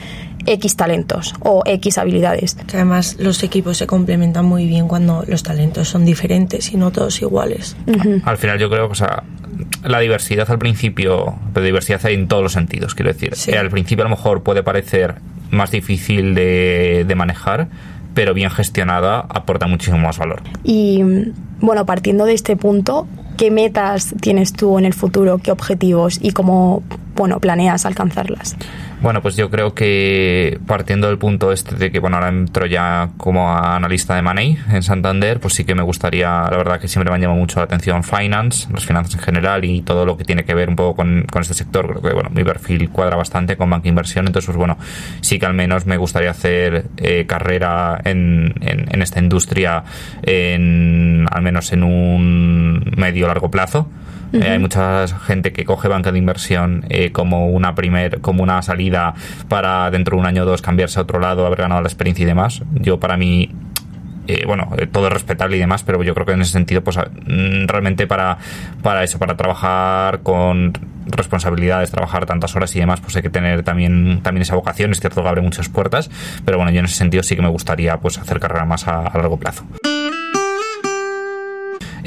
X 0.45 0.77
talentos 0.77 1.35
o 1.41 1.63
X 1.65 1.97
habilidades. 1.97 2.55
Que 2.55 2.77
además 2.77 3.17
los 3.19 3.43
equipos 3.43 3.75
se 3.75 3.87
complementan 3.87 4.45
muy 4.45 4.67
bien 4.67 4.87
cuando 4.87 5.25
los 5.27 5.43
talentos 5.43 5.89
son 5.89 6.05
diferentes 6.05 6.71
y 6.71 6.77
no 6.77 6.91
todos 6.91 7.21
iguales. 7.21 7.75
Al 8.23 8.37
final 8.37 8.57
yo 8.57 8.69
creo 8.69 8.87
que 8.87 8.95
la 9.83 9.99
diversidad 9.99 10.49
al 10.49 10.59
principio, 10.59 11.35
pero 11.53 11.65
diversidad 11.65 12.05
hay 12.05 12.15
en 12.15 12.27
todos 12.27 12.43
los 12.43 12.53
sentidos, 12.53 12.95
quiero 12.95 13.11
decir. 13.13 13.33
Al 13.55 13.69
principio 13.69 14.03
a 14.05 14.09
lo 14.09 14.15
mejor 14.15 14.43
puede 14.43 14.63
parecer 14.63 15.15
más 15.51 15.71
difícil 15.71 16.35
de, 16.35 17.05
de 17.07 17.15
manejar, 17.15 17.67
pero 18.13 18.33
bien 18.33 18.49
gestionada 18.49 19.19
aporta 19.19 19.67
muchísimo 19.67 19.97
más 19.99 20.17
valor. 20.17 20.41
Y 20.63 21.01
bueno, 21.59 21.85
partiendo 21.85 22.25
de 22.25 22.33
este 22.33 22.55
punto, 22.55 23.07
¿qué 23.37 23.51
metas 23.51 24.13
tienes 24.19 24.53
tú 24.53 24.77
en 24.79 24.85
el 24.85 24.93
futuro? 24.93 25.37
¿Qué 25.37 25.51
objetivos? 25.51 26.19
¿Y 26.21 26.31
cómo 26.31 26.83
bueno, 27.15 27.39
planeas 27.39 27.85
alcanzarlas? 27.85 28.55
Bueno, 28.99 29.21
pues 29.21 29.35
yo 29.35 29.51
creo 29.51 29.75
que 29.75 30.59
partiendo 30.65 31.07
del 31.07 31.19
punto 31.19 31.51
este 31.51 31.75
de 31.75 31.91
que, 31.91 31.99
bueno, 31.99 32.17
ahora 32.17 32.29
entro 32.29 32.65
ya 32.65 33.11
como 33.17 33.55
analista 33.55 34.15
de 34.15 34.23
Money 34.23 34.57
en 34.71 34.81
Santander, 34.81 35.39
pues 35.39 35.53
sí 35.53 35.65
que 35.65 35.75
me 35.75 35.83
gustaría, 35.83 36.27
la 36.49 36.57
verdad 36.57 36.79
que 36.79 36.87
siempre 36.87 37.11
me 37.11 37.15
han 37.15 37.21
llamado 37.21 37.39
mucho 37.39 37.59
la 37.59 37.65
atención 37.65 38.03
finance, 38.03 38.67
las 38.73 38.87
finanzas 38.87 39.13
en 39.13 39.19
general 39.19 39.63
y 39.65 39.83
todo 39.83 40.03
lo 40.03 40.17
que 40.17 40.23
tiene 40.23 40.45
que 40.45 40.55
ver 40.55 40.67
un 40.67 40.75
poco 40.75 40.95
con, 40.95 41.27
este 41.39 41.53
sector. 41.53 41.87
Creo 41.87 42.01
que, 42.01 42.13
bueno, 42.13 42.31
mi 42.31 42.43
perfil 42.43 42.89
cuadra 42.89 43.15
bastante 43.15 43.55
con 43.55 43.69
banca 43.69 43.87
inversión, 43.87 44.25
entonces, 44.25 44.47
pues 44.47 44.57
bueno, 44.57 44.77
sí 45.21 45.37
que 45.37 45.45
al 45.45 45.53
menos 45.53 45.85
me 45.85 45.97
gustaría 45.97 46.31
hacer 46.31 46.87
eh, 46.97 47.25
carrera 47.27 48.01
en, 48.03 48.55
en, 48.61 49.01
esta 49.03 49.19
industria, 49.19 49.83
en, 50.23 51.27
al 51.31 51.43
menos 51.43 51.71
en 51.71 51.83
un 51.83 52.93
medio 52.97 53.27
largo 53.27 53.51
plazo. 53.51 53.87
Eh, 54.33 54.49
hay 54.49 54.59
mucha 54.59 55.07
gente 55.07 55.53
que 55.53 55.65
coge 55.65 55.87
banca 55.87 56.11
de 56.11 56.17
inversión 56.17 56.85
eh, 56.89 57.11
como 57.11 57.47
una 57.47 57.75
primer, 57.75 58.21
como 58.21 58.43
una 58.43 58.61
salida 58.61 59.13
para 59.47 59.89
dentro 59.91 60.15
de 60.15 60.21
un 60.21 60.27
año 60.27 60.43
o 60.43 60.45
dos 60.45 60.61
cambiarse 60.61 60.99
a 60.99 61.03
otro 61.03 61.19
lado, 61.19 61.45
haber 61.45 61.59
ganado 61.59 61.81
la 61.81 61.87
experiencia 61.87 62.23
y 62.23 62.25
demás. 62.25 62.61
Yo 62.73 62.99
para 62.99 63.17
mí 63.17 63.51
eh, 64.27 64.43
bueno, 64.45 64.69
todo 64.91 65.07
es 65.07 65.13
respetable 65.13 65.55
y 65.55 65.59
demás, 65.59 65.83
pero 65.83 66.03
yo 66.03 66.13
creo 66.13 66.25
que 66.25 66.33
en 66.33 66.41
ese 66.41 66.51
sentido, 66.51 66.83
pues 66.83 66.97
mm, 66.97 67.67
realmente 67.67 68.07
para, 68.07 68.37
para 68.83 69.03
eso, 69.03 69.19
para 69.19 69.37
trabajar 69.37 70.19
con 70.19 70.73
responsabilidades, 71.05 71.91
trabajar 71.91 72.25
tantas 72.25 72.53
horas 72.55 72.75
y 72.75 72.79
demás, 72.79 72.99
pues 72.99 73.15
hay 73.15 73.21
que 73.21 73.29
tener 73.29 73.63
también, 73.63 74.19
también 74.23 74.41
esa 74.41 74.55
vocación. 74.55 74.91
Es 74.91 74.99
cierto 74.99 75.23
que 75.23 75.29
abre 75.29 75.41
muchas 75.41 75.69
puertas, 75.69 76.11
pero 76.43 76.57
bueno, 76.57 76.71
yo 76.71 76.79
en 76.79 76.85
ese 76.85 76.95
sentido 76.95 77.23
sí 77.23 77.37
que 77.37 77.41
me 77.41 77.49
gustaría 77.49 77.97
pues 77.97 78.17
hacer 78.17 78.39
carrera 78.41 78.65
más 78.65 78.87
a 78.87 79.03
largo 79.15 79.37
plazo 79.37 79.63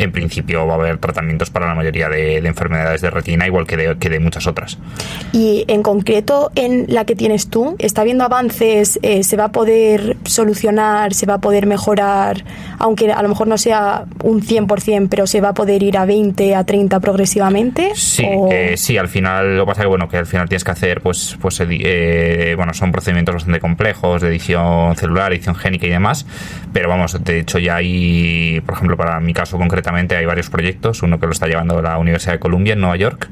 en 0.00 0.12
principio 0.12 0.66
va 0.66 0.74
a 0.74 0.76
haber 0.76 0.98
tratamientos 0.98 1.50
para 1.50 1.66
la 1.66 1.74
mayoría 1.74 2.08
de, 2.08 2.38
enfermedades 2.38 3.02
de 3.02 3.10
retina, 3.10 3.46
igual 3.46 3.66
que 3.66 3.76
de, 3.76 3.98
que 3.98 4.08
de, 4.08 4.18
muchas 4.18 4.46
otras. 4.46 4.78
Y 5.32 5.64
en 5.68 5.82
concreto, 5.82 6.50
en 6.54 6.86
la 6.88 7.04
que 7.04 7.14
tienes 7.14 7.48
tú, 7.48 7.76
¿está 7.78 8.00
habiendo 8.00 8.24
avances? 8.24 8.98
Eh, 9.02 9.22
¿Se 9.22 9.36
va 9.36 9.44
a 9.44 9.52
poder 9.52 10.16
solucionar? 10.24 11.12
¿Se 11.12 11.26
va 11.26 11.34
a 11.34 11.40
poder 11.40 11.66
mejorar? 11.66 12.44
Aunque 12.78 13.12
a 13.12 13.22
lo 13.22 13.28
mejor 13.28 13.46
no 13.46 13.58
sea 13.58 14.06
un 14.24 14.40
100%, 14.40 15.08
pero 15.10 15.26
se 15.26 15.42
va 15.42 15.50
a 15.50 15.54
poder 15.54 15.82
ir 15.82 15.98
a 15.98 16.06
20, 16.06 16.54
a 16.54 16.64
30 16.64 16.98
progresivamente? 17.00 17.92
Sí, 17.94 18.24
eh, 18.50 18.74
sí, 18.78 18.96
al 18.96 19.08
final, 19.08 19.58
lo 19.58 19.64
que 19.64 19.70
pasa 19.70 19.82
que, 19.82 19.88
bueno, 19.88 20.08
que 20.08 20.16
al 20.16 20.26
final 20.26 20.48
tienes 20.48 20.64
que 20.64 20.70
hacer, 20.70 21.02
pues, 21.02 21.36
pues 21.42 21.60
eh, 21.60 22.54
bueno, 22.56 22.72
son 22.72 22.90
procedimientos 22.90 23.34
bastante 23.34 23.60
complejos 23.60 24.22
de 24.22 24.28
edición 24.28 24.96
celular, 24.96 25.32
edición 25.32 25.56
génica 25.56 25.86
y 25.86 25.90
demás, 25.90 26.24
pero 26.72 26.88
vamos, 26.88 27.22
de 27.22 27.40
hecho 27.40 27.58
ya 27.58 27.76
hay, 27.76 28.62
por 28.64 28.76
ejemplo, 28.76 28.96
para 28.96 29.20
mi 29.20 29.34
caso 29.34 29.58
hay 29.96 30.26
varios 30.26 30.50
proyectos, 30.50 31.02
uno 31.02 31.18
que 31.18 31.26
lo 31.26 31.32
está 31.32 31.46
llevando 31.46 31.80
la 31.82 31.98
Universidad 31.98 32.34
de 32.34 32.38
Columbia 32.38 32.74
en 32.74 32.80
Nueva 32.80 32.96
York. 32.96 33.28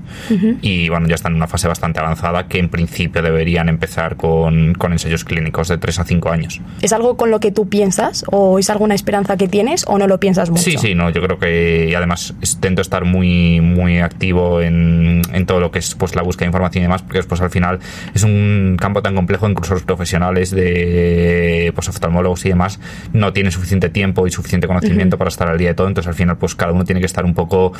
Y 0.60 0.88
bueno, 0.88 1.08
ya 1.08 1.14
están 1.14 1.32
en 1.32 1.36
una 1.36 1.46
fase 1.46 1.68
bastante 1.68 2.00
avanzada 2.00 2.48
que 2.48 2.58
en 2.58 2.68
principio 2.68 3.22
deberían 3.22 3.68
empezar 3.68 4.16
con, 4.16 4.74
con 4.74 4.92
ensayos 4.92 5.24
clínicos 5.24 5.68
de 5.68 5.78
3 5.78 5.98
a 6.00 6.04
5 6.04 6.30
años. 6.30 6.60
¿Es 6.82 6.92
algo 6.92 7.16
con 7.16 7.30
lo 7.30 7.40
que 7.40 7.52
tú 7.52 7.68
piensas 7.68 8.24
o 8.30 8.58
es 8.58 8.70
alguna 8.70 8.94
esperanza 8.94 9.36
que 9.36 9.48
tienes 9.48 9.84
o 9.86 9.98
no 9.98 10.06
lo 10.06 10.20
piensas 10.20 10.50
mucho? 10.50 10.62
Sí, 10.62 10.76
sí, 10.78 10.94
no, 10.94 11.10
yo 11.10 11.22
creo 11.22 11.38
que 11.38 11.88
y 11.90 11.94
además 11.94 12.34
intento 12.40 12.82
estar 12.82 13.04
muy, 13.04 13.60
muy 13.60 14.00
activo 14.00 14.60
en, 14.60 15.22
en 15.32 15.46
todo 15.46 15.60
lo 15.60 15.70
que 15.70 15.78
es 15.78 15.94
pues 15.94 16.14
la 16.14 16.22
búsqueda 16.22 16.46
de 16.46 16.48
información 16.48 16.82
y 16.82 16.86
demás 16.86 17.02
porque 17.02 17.18
después 17.18 17.40
al 17.40 17.50
final 17.50 17.78
es 18.14 18.22
un 18.22 18.76
campo 18.80 19.02
tan 19.02 19.14
complejo 19.14 19.48
incluso 19.48 19.74
los 19.74 19.82
profesionales 19.82 20.50
de 20.50 21.72
pues 21.74 21.88
oftalmólogos 21.88 22.44
y 22.46 22.50
demás. 22.50 22.80
No 23.12 23.32
tienen 23.32 23.52
suficiente 23.52 23.88
tiempo 23.88 24.26
y 24.26 24.30
suficiente 24.30 24.66
conocimiento 24.66 25.18
para 25.18 25.28
estar 25.28 25.48
al 25.48 25.58
día 25.58 25.68
de 25.68 25.74
todo 25.74 25.88
entonces 25.88 26.08
al 26.08 26.14
final 26.14 26.36
pues 26.36 26.47
pues 26.48 26.54
cada 26.54 26.72
uno 26.72 26.86
tiene 26.86 27.00
que 27.00 27.06
estar 27.06 27.26
un 27.26 27.34
poco 27.34 27.74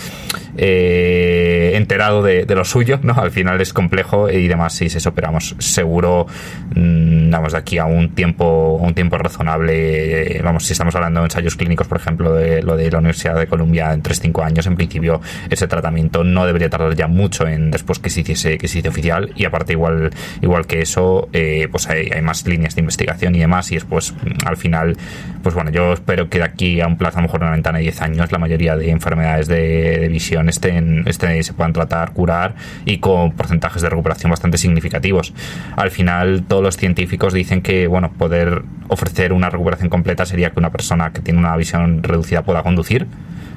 eh, 0.59 1.71
enterado 1.75 2.23
de, 2.23 2.45
lo 2.55 2.67
suyo, 2.67 3.01
¿no? 3.03 3.15
Al 3.15 3.31
final 3.31 3.59
es 3.63 3.73
complejo 3.73 4.29
y 4.29 4.47
demás, 4.47 4.75
sí, 4.75 4.87
eso, 4.87 5.15
pero 5.15 5.29
vamos, 5.29 5.57
seguro, 5.59 6.27
mm, 6.75 7.31
vamos, 7.31 7.53
de 7.53 7.59
aquí 7.59 7.79
a 7.79 7.87
un 7.87 8.11
tiempo, 8.11 8.79
un 8.79 8.93
tiempo 8.93 9.17
razonable, 9.17 10.37
eh, 10.37 10.43
vamos, 10.43 10.67
si 10.67 10.75
estamos 10.75 10.95
hablando 10.97 11.21
de 11.21 11.27
ensayos 11.27 11.57
clínicos, 11.57 11.89
por 11.89 11.97
ejemplo, 11.97 12.35
de 12.35 12.63
lo 12.63 12.77
de 12.77 12.91
la 12.91 12.99
Universidad 12.99 13.37
de 13.37 13.47
Columbia 13.47 13.95
en 13.95 14.03
3-5 14.03 14.45
años, 14.45 14.67
en 14.67 14.77
principio 14.77 15.23
ese 15.49 15.67
tratamiento 15.67 16.25
no 16.25 16.45
debería 16.45 16.69
tardar 16.69 16.95
ya 16.95 17.07
mucho 17.07 17.47
en 17.47 17.71
después 17.71 18.01
que 18.01 18.11
se 18.11 18.21
hiciese, 18.21 18.59
que 18.59 18.69
se 18.69 18.81
hiciese 18.81 18.91
oficial 18.91 19.33
y 19.35 19.47
aparte 19.47 19.73
igual, 19.73 20.11
igual 20.43 20.67
que 20.67 20.81
eso, 20.81 21.31
eh, 21.33 21.69
pues 21.71 21.89
hay, 21.89 22.11
hay, 22.11 22.21
más 22.21 22.47
líneas 22.47 22.75
de 22.75 22.81
investigación 22.83 23.35
y 23.35 23.39
demás 23.39 23.73
y 23.73 23.77
después 23.77 24.13
al 24.45 24.59
final, 24.59 24.95
pues 25.43 25.55
bueno, 25.55 25.71
yo 25.71 25.95
espero 25.95 26.29
que 26.29 26.37
de 26.37 26.45
aquí 26.45 26.83
a 26.83 26.87
un 26.87 26.99
plazo, 26.99 27.19
a 27.19 27.23
lo 27.23 27.29
mejor 27.29 27.41
una 27.41 27.53
ventana 27.53 27.79
de 27.79 27.85
10 27.85 28.03
años, 28.03 28.33
la 28.33 28.39
mayoría 28.39 28.48
de 28.57 28.91
enfermedades 28.91 29.49
de, 29.49 30.09
visión 30.09 30.49
estén, 30.49 31.05
estén, 31.07 31.43
se 31.45 31.53
puedan 31.53 31.73
tratar, 31.73 32.13
curar 32.13 32.55
y 32.85 32.99
con 32.99 33.33
porcentajes 33.33 33.83
de 33.83 33.91
recuperación 33.91 34.31
bastante 34.31 34.59
significativos. 34.59 35.35
Al 35.77 35.91
final, 35.91 36.45
todos 36.49 36.63
los 36.63 36.77
científicos 36.77 37.35
dicen 37.35 37.63
que 37.63 37.87
bueno, 37.87 38.11
poder 38.13 38.63
ofrecer 38.89 39.33
una 39.33 39.51
recuperación 39.51 39.91
completa 39.91 40.25
sería 40.25 40.51
que 40.51 40.59
una 40.59 40.71
persona 40.71 41.13
que 41.13 41.21
tiene 41.21 41.39
una 41.39 41.57
visión 41.57 42.03
reducida 42.03 42.43
pueda 42.43 42.63
conducir 42.63 43.07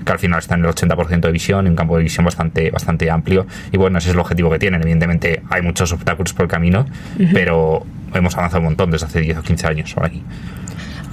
que 0.06 0.12
al 0.12 0.20
final 0.20 0.40
está 0.40 0.56
en 0.56 0.66
el 0.66 0.72
80% 0.72 1.22
de 1.22 1.32
visión, 1.32 1.66
en 1.68 1.74
un 1.74 1.76
campo 1.76 1.98
de 1.98 2.04
visión 2.04 2.26
bastante, 2.26 2.72
bastante 2.72 3.10
amplio. 3.10 3.46
Y 3.72 3.78
bueno, 3.78 4.00
ese 4.00 4.10
es 4.10 4.14
el 4.14 4.20
objetivo 4.20 4.50
que 4.50 4.60
tienen. 4.60 4.82
Evidentemente 4.82 5.42
hay 5.50 5.62
muchos 5.62 5.92
obstáculos 5.92 6.34
por 6.34 6.46
el 6.46 6.50
camino, 6.50 6.86
pero 7.34 7.86
hemos 8.14 8.36
avanzado 8.36 8.60
un 8.60 8.66
montón 8.66 8.92
desde 8.92 9.06
hace 9.06 9.22
10 9.22 9.38
o 9.38 9.44
15 9.44 9.68
años 9.68 9.94
por 9.94 10.06
aquí. 10.06 10.24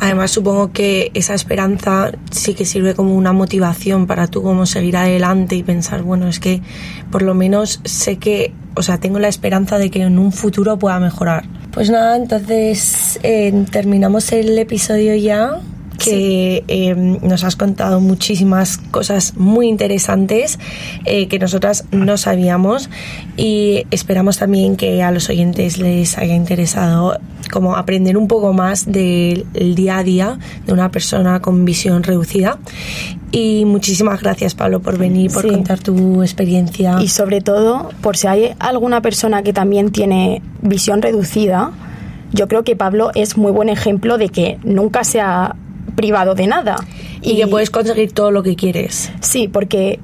Además, 0.01 0.31
supongo 0.31 0.73
que 0.73 1.11
esa 1.15 1.35
esperanza 1.35 2.13
sí 2.31 2.55
que 2.55 2.65
sirve 2.65 2.95
como 2.95 3.15
una 3.15 3.33
motivación 3.33 4.07
para 4.07 4.29
tú 4.29 4.43
como 4.43 4.65
seguir 4.65 4.97
adelante 4.97 5.57
y 5.57 5.63
pensar, 5.63 6.03
bueno, 6.03 6.29
es 6.29 6.39
que 6.39 6.63
por 7.11 7.23
lo 7.23 7.35
menos 7.35 7.81
sé 7.85 8.19
que, 8.19 8.53
o 8.77 8.83
sea, 8.83 8.99
tengo 8.99 9.19
la 9.19 9.29
esperanza 9.29 9.79
de 9.79 9.91
que 9.91 10.03
en 10.03 10.19
un 10.19 10.33
futuro 10.33 10.79
pueda 10.79 11.01
mejorar. 11.01 11.45
Pues 11.73 11.91
nada, 11.91 12.17
entonces 12.17 13.19
eh, 13.23 13.65
terminamos 13.71 14.31
el 14.33 14.57
episodio 14.59 15.15
ya 15.17 15.61
que 15.99 16.65
em, 16.69 17.19
nos 17.23 17.45
has 17.45 17.57
contado 17.57 18.01
muchísimas 18.01 18.79
cosas 18.79 19.37
muy 19.37 19.67
interesantes 19.67 20.59
eh, 21.05 21.27
que 21.27 21.39
nosotras 21.39 21.85
no 21.91 22.17
sabíamos 22.17 22.89
y 23.37 23.85
esperamos 23.91 24.39
también 24.39 24.77
que 24.77 25.03
a 25.03 25.11
los 25.11 25.29
oyentes 25.29 25.79
les 25.79 26.17
haya 26.17 26.35
interesado 26.35 27.19
como 27.49 27.77
aprender 27.77 28.17
un 28.17 28.29
poco 28.29 28.53
más 28.53 28.91
del 28.91 29.47
día 29.75 29.99
a 29.99 30.05
día 30.05 30.39
de 30.67 30.73
una 30.73 30.91
persona 30.91 31.41
con 31.41 31.65
visión 31.65 32.03
reducida 32.03 32.59
y 33.31 33.65
muchísimas 33.67 34.23
gracias 34.23 34.55
Pablo 34.55 34.81
por 34.81 34.97
venir, 34.97 35.31
por 35.31 35.47
contar 35.47 35.79
tu 35.81 36.23
experiencia. 36.23 36.97
Y 37.01 37.09
sobre 37.09 37.41
todo, 37.41 37.91
por 38.01 38.17
si 38.17 38.27
hay 38.27 38.55
alguna 38.59 39.03
persona 39.03 39.43
que 39.43 39.53
también 39.53 39.91
tiene 39.91 40.43
visión 40.63 41.03
reducida, 41.03 41.73
yo 42.33 42.49
creo 42.49 42.65
que 42.65 42.77
Pablo 42.77 43.11
es 43.15 43.37
muy 43.37 43.53
buen 43.53 43.69
ejemplo 43.69 44.19
de 44.19 44.29
que 44.29 44.59
nunca 44.63 45.05
se 45.05 45.21
ha 45.21 45.57
privado 45.95 46.35
de 46.35 46.47
nada. 46.47 46.77
Y, 47.21 47.37
que 47.37 47.47
puedes 47.49 47.71
conseguir 47.71 48.13
todo 48.13 48.31
lo 48.31 48.43
que 48.43 48.55
quieres. 48.55 49.11
Sí, 49.21 49.49
porque 49.49 49.99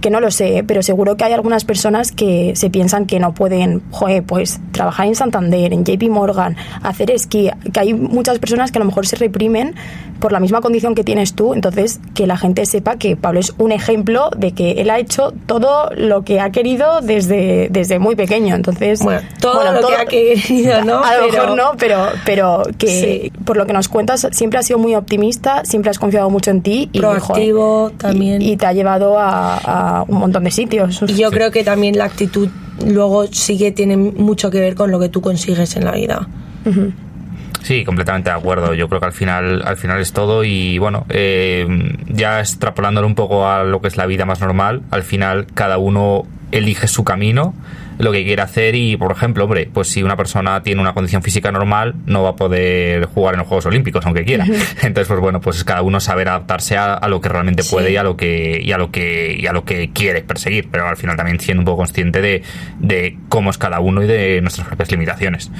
que 0.00 0.10
no 0.10 0.20
lo 0.20 0.30
sé, 0.30 0.64
pero 0.66 0.82
seguro 0.82 1.16
que 1.16 1.24
hay 1.24 1.32
algunas 1.32 1.64
personas 1.64 2.12
que 2.12 2.52
se 2.56 2.70
piensan 2.70 3.06
que 3.06 3.18
no 3.18 3.34
pueden, 3.34 3.82
joder, 3.90 4.22
pues 4.22 4.60
trabajar 4.72 5.06
en 5.06 5.14
Santander, 5.14 5.72
en 5.72 5.84
JP 5.84 6.08
Morgan, 6.10 6.56
hacer 6.82 7.10
esquí, 7.10 7.50
que 7.72 7.80
hay 7.80 7.94
muchas 7.94 8.38
personas 8.38 8.72
que 8.72 8.78
a 8.78 8.80
lo 8.80 8.86
mejor 8.86 9.06
se 9.06 9.16
reprimen 9.16 9.74
por 10.20 10.32
la 10.32 10.40
misma 10.40 10.60
condición 10.60 10.94
que 10.94 11.02
tienes 11.02 11.34
tú, 11.34 11.54
entonces 11.54 11.98
que 12.14 12.26
la 12.26 12.36
gente 12.36 12.66
sepa 12.66 12.96
que 12.96 13.16
Pablo 13.16 13.40
es 13.40 13.54
un 13.58 13.72
ejemplo 13.72 14.30
de 14.36 14.52
que 14.52 14.72
él 14.72 14.90
ha 14.90 14.98
hecho 14.98 15.32
todo 15.46 15.90
lo 15.96 16.24
que 16.24 16.40
ha 16.40 16.50
querido 16.50 17.00
desde, 17.00 17.68
desde 17.70 17.98
muy 17.98 18.16
pequeño, 18.16 18.54
entonces... 18.54 19.02
Bueno, 19.02 19.22
todo 19.40 19.72
lo 19.72 19.86
que 19.86 19.94
ha 19.94 20.04
querido, 20.04 20.84
¿no? 20.84 21.02
A 21.04 21.16
lo 21.16 21.26
mejor 21.26 21.56
no, 21.56 21.72
pero, 21.78 22.08
pero 22.24 22.62
que 22.78 23.32
por 23.44 23.56
lo 23.56 23.66
que 23.66 23.72
nos 23.72 23.88
cuentas 23.88 24.28
siempre 24.32 24.58
has 24.58 24.66
sido 24.66 24.78
muy 24.78 24.94
optimista, 24.94 25.64
siempre 25.64 25.90
has 25.90 25.98
confiado 25.98 26.30
mucho 26.30 26.50
en 26.50 26.62
ti. 26.62 26.88
Y, 26.92 27.00
Proactivo 27.00 27.90
también. 27.96 28.42
Y, 28.42 28.56
te 28.56 28.66
ha 28.66 28.72
llevado 28.72 29.18
a, 29.18 29.59
un 30.08 30.18
montón 30.18 30.44
de 30.44 30.50
sitios. 30.50 31.02
Y 31.06 31.14
yo 31.14 31.30
creo 31.30 31.50
que 31.50 31.64
también 31.64 31.96
la 31.98 32.04
actitud 32.04 32.48
luego 32.86 33.26
sí 33.26 33.58
que 33.58 33.72
tiene 33.72 33.96
mucho 33.96 34.50
que 34.50 34.60
ver 34.60 34.74
con 34.74 34.90
lo 34.90 34.98
que 34.98 35.08
tú 35.08 35.20
consigues 35.20 35.76
en 35.76 35.84
la 35.84 35.92
vida. 35.92 36.28
Sí, 37.62 37.84
completamente 37.84 38.30
de 38.30 38.36
acuerdo. 38.36 38.74
Yo 38.74 38.88
creo 38.88 39.00
que 39.00 39.06
al 39.06 39.12
final, 39.12 39.62
al 39.64 39.76
final 39.76 40.00
es 40.00 40.12
todo 40.12 40.44
y 40.44 40.78
bueno, 40.78 41.04
eh, 41.10 41.66
ya 42.08 42.40
extrapolándolo 42.40 43.06
un 43.06 43.14
poco 43.14 43.48
a 43.48 43.64
lo 43.64 43.80
que 43.80 43.88
es 43.88 43.96
la 43.96 44.06
vida 44.06 44.24
más 44.24 44.40
normal, 44.40 44.82
al 44.90 45.02
final 45.02 45.46
cada 45.52 45.78
uno 45.78 46.24
elige 46.52 46.88
su 46.88 47.04
camino, 47.04 47.54
lo 48.00 48.12
que 48.12 48.24
quiere 48.24 48.42
hacer 48.42 48.74
y, 48.74 48.96
por 48.96 49.12
ejemplo, 49.12 49.44
hombre, 49.44 49.68
pues 49.72 49.88
si 49.88 50.02
una 50.02 50.16
persona 50.16 50.62
tiene 50.62 50.80
una 50.80 50.94
condición 50.94 51.22
física 51.22 51.52
normal, 51.52 51.94
no 52.06 52.22
va 52.22 52.30
a 52.30 52.36
poder 52.36 53.04
jugar 53.06 53.34
en 53.34 53.40
los 53.40 53.48
Juegos 53.48 53.66
Olímpicos, 53.66 54.04
aunque 54.06 54.24
quiera. 54.24 54.44
Entonces, 54.82 55.08
pues 55.08 55.20
bueno, 55.20 55.40
pues 55.40 55.64
cada 55.64 55.82
uno 55.82 56.00
saber 56.00 56.28
adaptarse 56.28 56.76
a, 56.76 57.00
lo 57.08 57.20
que 57.20 57.28
realmente 57.28 57.64
puede 57.64 57.92
y 57.92 57.96
a 57.96 58.02
lo 58.02 58.16
que 58.16 58.60
y 58.62 58.70
a 58.72 58.78
lo 58.78 58.90
que 58.90 59.36
y 59.38 59.46
a 59.46 59.52
lo 59.52 59.64
que 59.64 59.90
quiere 59.92 60.22
perseguir, 60.22 60.68
pero 60.70 60.88
al 60.88 60.96
final 60.96 61.16
también 61.16 61.40
siendo 61.40 61.62
un 61.62 61.64
poco 61.64 61.78
consciente 61.78 62.22
de, 62.22 62.42
de 62.78 63.18
cómo 63.28 63.50
es 63.50 63.58
cada 63.58 63.80
uno 63.80 64.02
y 64.02 64.06
de 64.06 64.40
nuestras 64.40 64.68
propias 64.68 64.90
limitaciones 64.92 65.50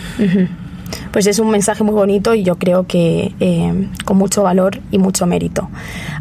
pues 1.13 1.27
es 1.27 1.39
un 1.39 1.51
mensaje 1.51 1.85
muy 1.85 1.95
bonito 1.95 2.35
y 2.35 2.43
yo 2.43 2.57
creo 2.57 2.87
que 2.87 3.35
eh, 3.41 3.89
con 4.05 4.17
mucho 4.17 4.43
valor 4.43 4.81
y 4.91 4.99
mucho 4.99 5.27
mérito. 5.27 5.69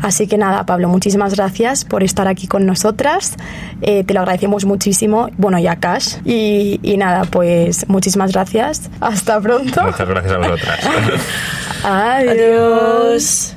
Así 0.02 0.28
que 0.28 0.38
nada, 0.38 0.66
Pablo, 0.66 0.88
muchísimas 0.90 1.36
gracias 1.36 1.86
por 1.86 2.04
estar 2.04 2.28
aquí 2.28 2.48
con 2.48 2.66
nosotras. 2.66 3.36
Eh, 3.82 4.04
te 4.04 4.14
lo 4.14 4.22
agradecemos 4.22 4.66
muchísimo. 4.66 5.30
Bueno, 5.38 5.60
ya 5.60 5.78
Cash. 5.78 6.18
Y, 6.26 6.80
y, 6.84 6.98
nada, 6.98 7.24
pues 7.26 7.88
muchísimas 7.90 8.32
gracias. 8.32 8.90
Hasta 9.00 9.40
pronto. 9.40 9.84
Muchas 9.84 10.08
gracias 10.08 10.34
a 10.34 10.38
vosotras. 10.38 10.80
Adiós. 11.84 13.56